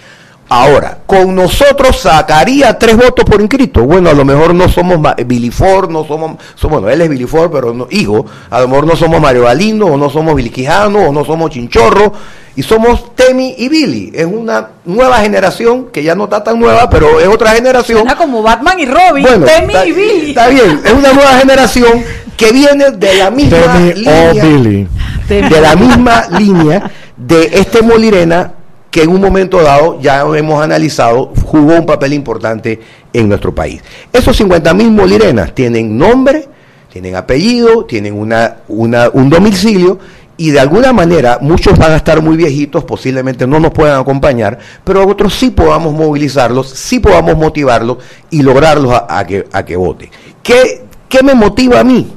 [0.49, 3.83] Ahora, con nosotros sacaría tres votos por inscrito.
[3.83, 7.73] Bueno, a lo mejor no somos Bilifor, no somos, so- bueno, él es Bilifor, pero
[7.73, 11.25] no, hijo, a lo mejor no somos Mario Galindo, o no somos Biliquijano, o no
[11.25, 12.13] somos Chinchorro,
[12.57, 14.11] y somos Temi y Billy.
[14.15, 17.99] Es una nueva generación, que ya no está tan nueva, pero es otra generación.
[17.99, 20.29] Suena como Batman y Robin, Bueno, Temi está, y Billy.
[20.31, 22.03] está bien, es una nueva generación
[22.37, 24.89] que viene de la misma Temi línea o Billy.
[25.29, 28.53] de la misma línea de este Molirena
[28.91, 32.81] que en un momento dado, ya hemos analizado, jugó un papel importante
[33.13, 33.83] en nuestro país.
[34.11, 36.49] Esos 50 mil Molirenas tienen nombre,
[36.91, 39.99] tienen apellido, tienen una, una- un domicilio
[40.39, 44.59] y de alguna manera muchos van a estar muy viejitos, posiblemente no nos puedan acompañar,
[44.85, 47.99] pero otros sí podamos movilizarlos, sí podamos motivarlos
[48.31, 50.11] y lograrlos a, que, a que voten.
[50.43, 52.13] ¿Qué, ¿Qué me motiva a mí?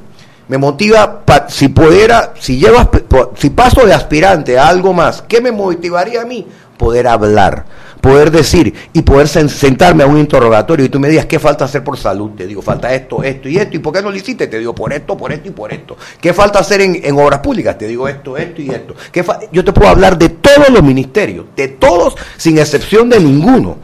[0.50, 2.90] me motiva pa- si pudiera si llevo
[3.36, 7.66] si paso de aspirante a algo más qué me motivaría a mí poder hablar
[8.02, 11.66] poder decir y poder sen- sentarme a un interrogatorio y tú me digas qué falta
[11.66, 14.16] hacer por salud te digo falta esto esto y esto y por qué no lo
[14.18, 15.98] hiciste te digo por esto por esto y por esto.
[16.22, 18.96] Qué falta hacer en, en obras públicas te digo esto esto y esto.
[19.12, 23.78] ¿Qué yo te puedo hablar de todos los ministerios de todos sin excepción de ninguno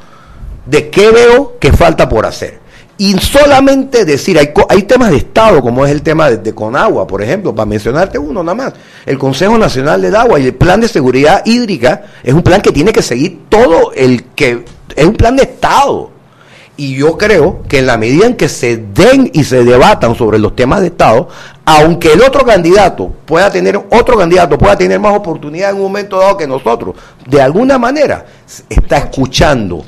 [0.65, 2.59] de qué veo que falta por hacer.
[2.97, 7.05] Y solamente decir, hay, hay temas de Estado, como es el tema de, de Conagua,
[7.05, 8.73] por ejemplo, para mencionarte uno nada más.
[9.05, 12.71] El Consejo Nacional del Agua y el Plan de Seguridad Hídrica es un plan que
[12.71, 14.63] tiene que seguir todo el que...
[14.95, 16.11] Es un plan de Estado.
[16.77, 20.39] Y yo creo que en la medida en que se den y se debatan sobre
[20.39, 21.29] los temas de Estado,
[21.65, 26.17] aunque el otro candidato pueda tener, otro candidato pueda tener más oportunidad en un momento
[26.17, 26.95] dado que nosotros,
[27.27, 28.25] de alguna manera
[28.69, 29.85] está escuchando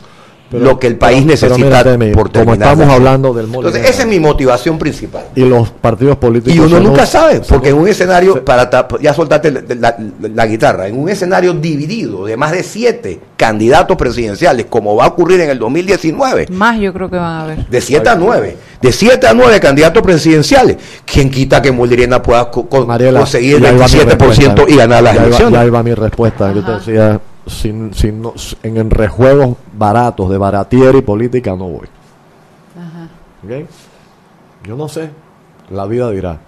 [0.50, 1.84] Pero- lo que el país pero- pero necesita
[2.14, 2.70] por como terminar.
[2.74, 3.90] estamos hablando del Entonces, Molirena.
[3.90, 5.26] esa es mi motivación principal.
[5.36, 6.56] Y los partidos políticos.
[6.56, 9.62] Y uno se nunca sabe, se porque en un escenario, para ta- ya soltaste la,
[9.76, 9.98] la-
[10.34, 15.08] la guitarra, en un escenario dividido de más de siete candidatos presidenciales, como va a
[15.08, 17.68] ocurrir en el 2019, Más yo creo que van a ver.
[17.68, 22.50] de 7 a 9, de 7 a 9 candidatos presidenciales, ¿quién quita que Molirena pueda
[22.50, 24.74] co- con- Mariela, conseguir el ya iba mi 27% respuesta.
[24.74, 25.60] y ganar las Ya iba- elecciones?
[25.60, 26.54] Ya iba mi respuesta.
[26.54, 28.34] Yo te decía, sin, sin, no-
[28.64, 31.88] en, en rejuegos baratos de baratier y política no voy.
[33.44, 33.68] ¿Ok?
[34.66, 35.10] Yo no sé,
[35.70, 36.40] la vida dirá.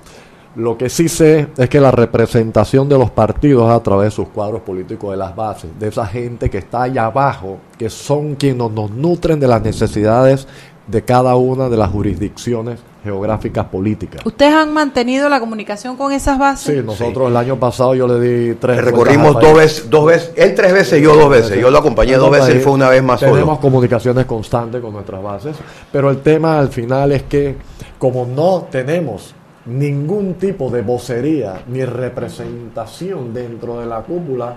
[0.55, 4.27] Lo que sí sé es que la representación de los partidos a través de sus
[4.29, 8.69] cuadros políticos de las bases, de esa gente que está allá abajo, que son quienes
[8.71, 10.47] nos nutren de las necesidades
[10.89, 14.25] de cada una de las jurisdicciones geográficas políticas.
[14.25, 16.75] ¿Ustedes han mantenido la comunicación con esas bases?
[16.75, 20.55] Sí, nosotros el año pasado yo le di tres Recorrimos dos veces, dos veces, él
[20.55, 23.19] tres veces, yo dos veces, yo lo acompañé dos veces, él fue una vez más
[23.19, 23.59] Tenemos solo.
[23.59, 25.55] comunicaciones constantes con nuestras bases,
[25.91, 27.55] pero el tema al final es que
[27.97, 29.35] como no tenemos
[29.65, 34.55] ningún tipo de vocería ni representación dentro de la cúpula,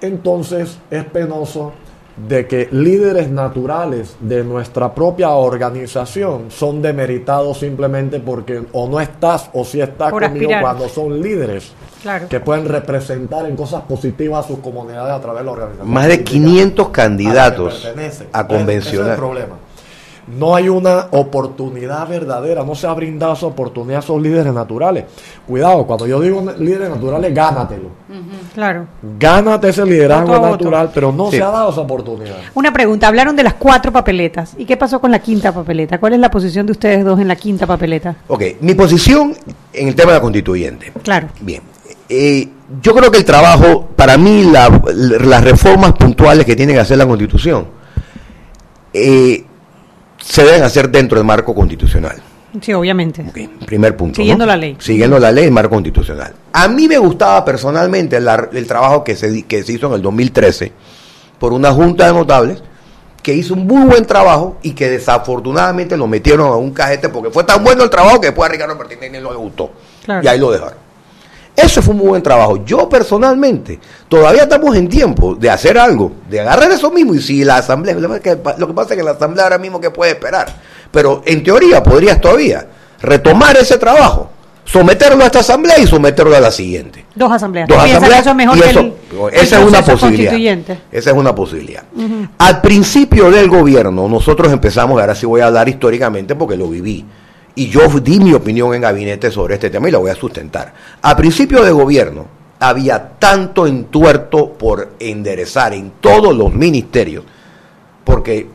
[0.00, 1.72] entonces es penoso
[2.16, 9.50] de que líderes naturales de nuestra propia organización son demeritados simplemente porque o no estás
[9.52, 10.62] o si estás Por conmigo aspirar.
[10.62, 12.28] cuando son líderes Claro.
[12.28, 15.90] que pueden representar en cosas positivas a sus comunidades a través de la organización.
[15.90, 17.84] Más de política 500 a la que candidatos
[18.32, 19.10] a es convencional.
[19.10, 19.54] el problema.
[20.26, 25.04] No hay una oportunidad verdadera, no se ha brindado esa oportunidad a esos líderes naturales.
[25.46, 27.88] Cuidado, cuando yo digo líderes naturales, gánatelo.
[28.54, 28.86] Claro.
[29.18, 31.36] Gánate ese liderazgo natural, pero no Sí.
[31.36, 32.36] se ha dado esa oportunidad.
[32.54, 34.54] Una pregunta, hablaron de las cuatro papeletas.
[34.56, 35.98] ¿Y qué pasó con la quinta papeleta?
[36.00, 38.16] ¿Cuál es la posición de ustedes dos en la quinta papeleta?
[38.28, 39.34] Ok, mi posición
[39.72, 40.92] en el tema de la constituyente.
[41.02, 41.28] Claro.
[41.40, 41.62] Bien.
[42.08, 42.48] Eh,
[42.82, 46.96] yo creo que el trabajo, para mí, la- las reformas puntuales que tiene que hacer
[46.98, 47.66] la Constitución
[48.92, 49.44] eh,
[50.24, 52.16] se deben hacer dentro del marco constitucional.
[52.60, 53.24] Sí, obviamente.
[53.66, 54.16] Primer punto.
[54.16, 54.52] Siguiendo ¿no?
[54.52, 54.76] la ley.
[54.78, 56.32] Siguiendo la ley, el marco constitucional.
[56.52, 60.02] A mí me gustaba personalmente la- el trabajo que se, que se hizo en el
[60.02, 60.72] 2013
[61.38, 62.62] por una junta de notables
[63.22, 67.30] que hizo un muy buen trabajo y que desafortunadamente lo metieron a un cajete porque
[67.30, 69.72] fue tan bueno el trabajo que después a Ricardo Martínez no le gustó.
[70.04, 70.22] Claro.
[70.22, 70.83] Y ahí lo dejaron.
[71.56, 72.64] Eso fue un muy buen trabajo.
[72.64, 73.78] Yo personalmente,
[74.08, 77.14] todavía estamos en tiempo de hacer algo, de agarrar eso mismo.
[77.14, 80.12] Y si la asamblea, lo que pasa es que, la asamblea ahora mismo que puede
[80.12, 80.52] esperar.
[80.90, 82.66] Pero en teoría podrías todavía
[83.00, 84.30] retomar ese trabajo,
[84.64, 87.04] someterlo a esta asamblea y someterlo a la siguiente.
[87.14, 87.68] Dos asambleas.
[87.68, 89.82] Dos ¿Piensan asambleas que eso es mejor y que eso- el, el esa es una
[89.82, 90.32] posibilidad.
[90.90, 91.82] Esa es una posibilidad.
[92.38, 97.04] Al principio del gobierno, nosotros empezamos, ahora sí voy a hablar históricamente porque lo viví,
[97.54, 100.74] y yo di mi opinión en gabinete sobre este tema y la voy a sustentar.
[101.02, 102.26] Al principio del gobierno
[102.58, 107.24] había tanto entuerto por enderezar en todos los ministerios,
[108.04, 108.46] porque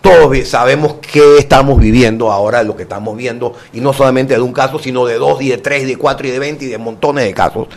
[0.00, 4.52] todos sabemos qué estamos viviendo ahora, lo que estamos viendo, y no solamente de un
[4.52, 6.78] caso, sino de dos, y de tres, y de cuatro, y de veinte, y de
[6.78, 7.68] montones de casos.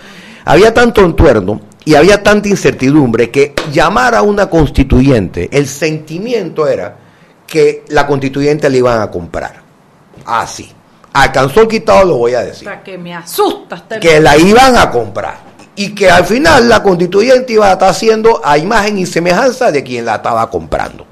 [0.43, 6.97] Había tanto entuerno y había tanta incertidumbre que llamar a una constituyente, el sentimiento era
[7.47, 9.64] que la constituyente le iban a comprar.
[10.25, 10.71] Así.
[11.13, 14.75] Alcanzó el quitado, lo voy a decir Hasta que me asusta el- que la iban
[14.75, 15.37] a comprar
[15.75, 19.83] y que al final la constituyente iba a estar haciendo a imagen y semejanza de
[19.83, 21.05] quien la estaba comprando.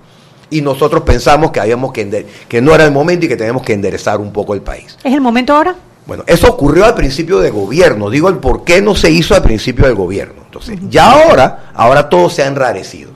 [0.50, 3.74] Y nosotros pensamos que habíamos que que no era el momento y que teníamos que
[3.74, 4.98] enderezar un poco el país.
[5.04, 5.76] ¿Es el momento ahora?
[6.06, 8.10] Bueno, eso ocurrió al principio del gobierno.
[8.10, 10.42] Digo el por qué no se hizo al principio del gobierno.
[10.46, 13.12] Entonces, ya ahora, ahora todo se ha enrarecido.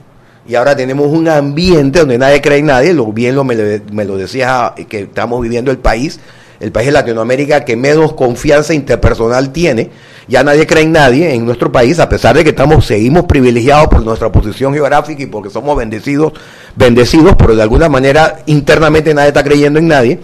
[0.48, 2.93] Y ahora tenemos un ambiente donde nadie cree en nadie.
[2.93, 6.20] Lo bien lo me, lo- me lo decías que estamos viviendo el país,
[6.60, 9.89] el país de Latinoamérica que menos confianza interpersonal tiene.
[10.30, 13.88] Ya nadie cree en nadie en nuestro país, a pesar de que estamos, seguimos privilegiados
[13.88, 16.34] por nuestra posición geográfica y porque somos bendecidos,
[16.76, 20.20] bendecidos, pero de alguna manera internamente nadie está creyendo en nadie.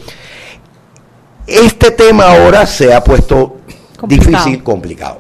[1.46, 3.58] Este tema ahora se ha puesto
[3.98, 4.32] Complicado.
[4.32, 5.20] difícil, complicado.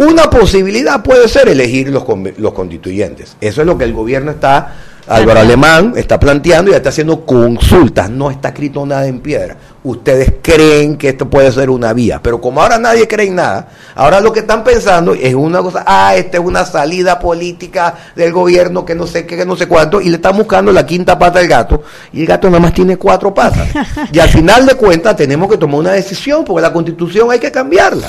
[0.00, 2.04] Una posibilidad puede ser elegir los,
[2.38, 3.36] los constituyentes.
[3.38, 4.72] Eso es lo que el gobierno está,
[5.06, 8.08] Álvaro Alemán está planteando y está haciendo consultas.
[8.08, 9.58] No está escrito nada en piedra.
[9.84, 13.68] Ustedes creen que esto puede ser una vía, pero como ahora nadie cree en nada,
[13.94, 18.32] ahora lo que están pensando es una cosa, ah, esta es una salida política del
[18.32, 21.18] gobierno que no sé qué, que no sé cuánto, y le están buscando la quinta
[21.18, 23.68] pata al gato, y el gato nada más tiene cuatro patas.
[24.12, 27.52] Y al final de cuentas tenemos que tomar una decisión, porque la constitución hay que
[27.52, 28.08] cambiarla.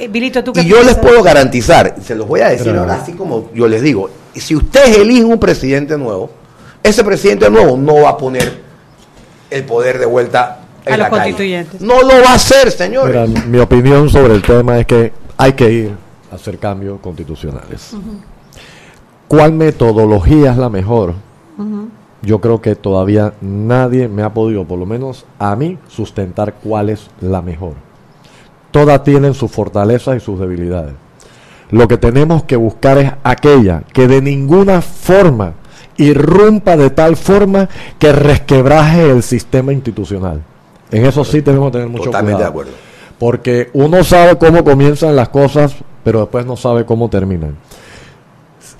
[0.00, 2.80] Eh, Vilito, ¿tú qué Y yo les puedo garantizar, se los voy a decir Pero-
[2.80, 6.30] ahora así como yo les digo, si ustedes eligen un presidente nuevo,
[6.82, 8.60] ese presidente nuevo no va a poner
[9.50, 11.22] el poder de vuelta en A la los calle.
[11.32, 11.80] constituyentes.
[11.82, 13.28] No lo va a hacer, señores.
[13.28, 15.96] Mira, mi opinión sobre el tema es que hay que ir
[16.32, 17.90] a hacer cambios constitucionales.
[19.28, 21.14] ¿Cuál metodología es la mejor?
[22.22, 26.88] Yo creo que todavía nadie me ha podido, por lo menos a mí, sustentar cuál
[26.90, 27.74] es la mejor.
[28.70, 30.92] Todas tienen sus fortalezas y sus debilidades.
[31.70, 35.54] Lo que tenemos que buscar es aquella que de ninguna forma
[35.96, 37.68] irrumpa de tal forma
[37.98, 40.42] que resquebraje el sistema institucional.
[40.90, 42.50] En eso sí tenemos que tener mucho Totalmente de cuidado.
[42.50, 42.72] acuerdo.
[43.18, 47.54] Porque uno sabe cómo comienzan las cosas, pero después no sabe cómo terminan.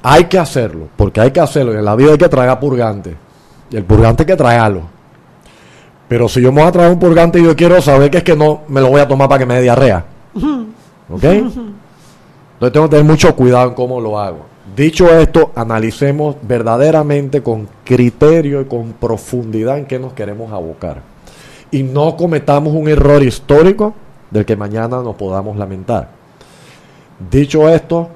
[0.03, 1.75] Hay que hacerlo, porque hay que hacerlo.
[1.75, 3.15] y En la vida hay que tragar purgante.
[3.71, 4.83] Y el purgante hay que tragarlo.
[6.11, 8.25] Pero si yo me voy a traer un purgante y yo quiero saber que es
[8.25, 10.05] que no me lo voy a tomar para que me dé diarrea.
[11.09, 11.23] ¿Ok?
[11.23, 14.41] Entonces tengo que tener mucho cuidado en cómo lo hago.
[14.75, 21.01] Dicho esto, analicemos verdaderamente con criterio y con profundidad en qué nos queremos abocar.
[21.71, 23.95] Y no cometamos un error histórico
[24.33, 26.09] del que mañana nos podamos lamentar.
[27.31, 28.09] Dicho esto,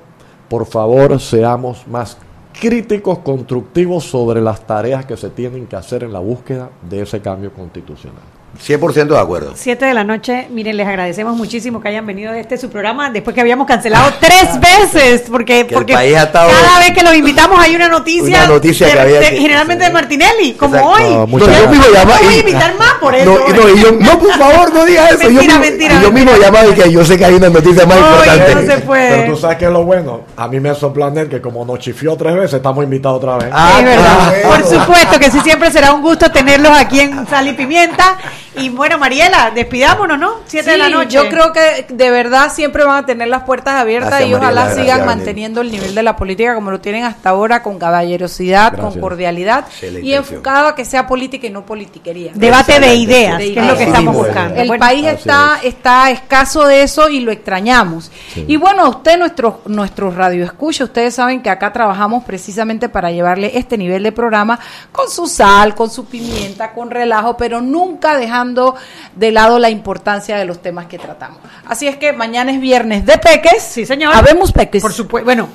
[0.49, 2.19] por favor seamos más
[2.61, 7.21] críticos, constructivos sobre las tareas que se tienen que hacer en la búsqueda de ese
[7.21, 8.34] cambio constitucional.
[8.65, 9.53] 100% de acuerdo.
[9.57, 13.11] Siete de la noche, miren, les agradecemos muchísimo que hayan venido a este su programa
[13.11, 17.15] después que habíamos cancelado tres veces, porque, porque país ha estado- cada vez que los
[17.15, 20.77] invitamos hay una noticia, Una noticia de- que había de- que- generalmente de Martinelli, como
[20.77, 20.95] Exacto.
[20.97, 21.03] hoy.
[21.27, 21.71] No, yo gracias.
[21.71, 23.25] mismo llamaba No voy a invitar más por eso.
[23.49, 25.19] No, no, y yo, no, por favor, no digas eso.
[25.31, 26.47] Mentira, yo mismo, mentira, yo mismo mentira.
[26.51, 28.55] llamaba y que yo sé que hay una noticia más importante.
[28.55, 29.09] no se puede.
[29.17, 30.21] Pero tú sabes que es lo bueno.
[30.37, 33.49] A mí me sorprende que como nos chifió tres veces, estamos invitados otra vez.
[33.53, 34.35] Ah, es verdad.
[34.43, 34.49] claro.
[34.49, 38.17] Por supuesto que sí, siempre será un gusto tenerlos aquí en Sal y Pimienta.
[38.57, 40.35] Y bueno, Mariela, despidámonos, ¿no?
[40.47, 41.11] Siete de la noche.
[41.11, 44.65] Yo creo que de verdad siempre van a tener las puertas abiertas Gracias, y ojalá
[44.65, 47.79] Mariela, sigan gracias, manteniendo el nivel de la política como lo tienen hasta ahora, con
[47.79, 52.33] caballerosidad, con cordialidad Excelente y enfocado a que sea política y no politiquería.
[52.35, 54.55] Debate de ideas, De que es lo que estamos buscando.
[54.61, 58.11] El Bueno, país está, está escaso de eso y lo extrañamos.
[58.37, 63.77] Y bueno, usted, nuestros nuestros radioescucha, ustedes saben que acá trabajamos precisamente para llevarle este
[63.77, 64.59] nivel de programa
[64.93, 68.75] con su sal, con su pimienta, con relajo, pero nunca dejando
[69.15, 71.39] de lado la importancia de los temas que tratamos.
[71.67, 73.63] Así es que mañana es viernes de peques.
[73.63, 74.15] Sí, señor.
[74.15, 74.83] Habemos peques.
[74.83, 75.25] Por supuesto.
[75.25, 75.49] Bueno,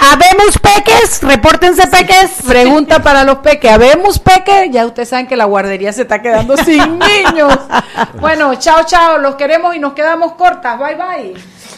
[0.00, 2.42] habemos peques, repórtense peques.
[2.44, 3.70] Pregunta para los peques.
[3.70, 4.70] ¿Habemos peques?
[4.72, 7.56] Ya ustedes saben que la guardería se está quedando sin niños.
[8.20, 9.18] Bueno, chao, chao.
[9.18, 10.76] Los queremos y nos quedamos cortas.
[10.78, 11.34] Bye, bye.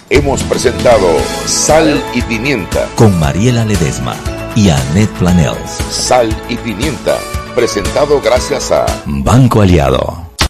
[0.08, 2.86] Hemos presentado Sal y Pimienta.
[2.94, 4.14] Con Mariela Ledesma
[4.54, 5.70] y Annette Planels.
[5.90, 7.18] Sal y Pimienta.
[7.54, 10.25] Presentado gracias a Banco Aliado.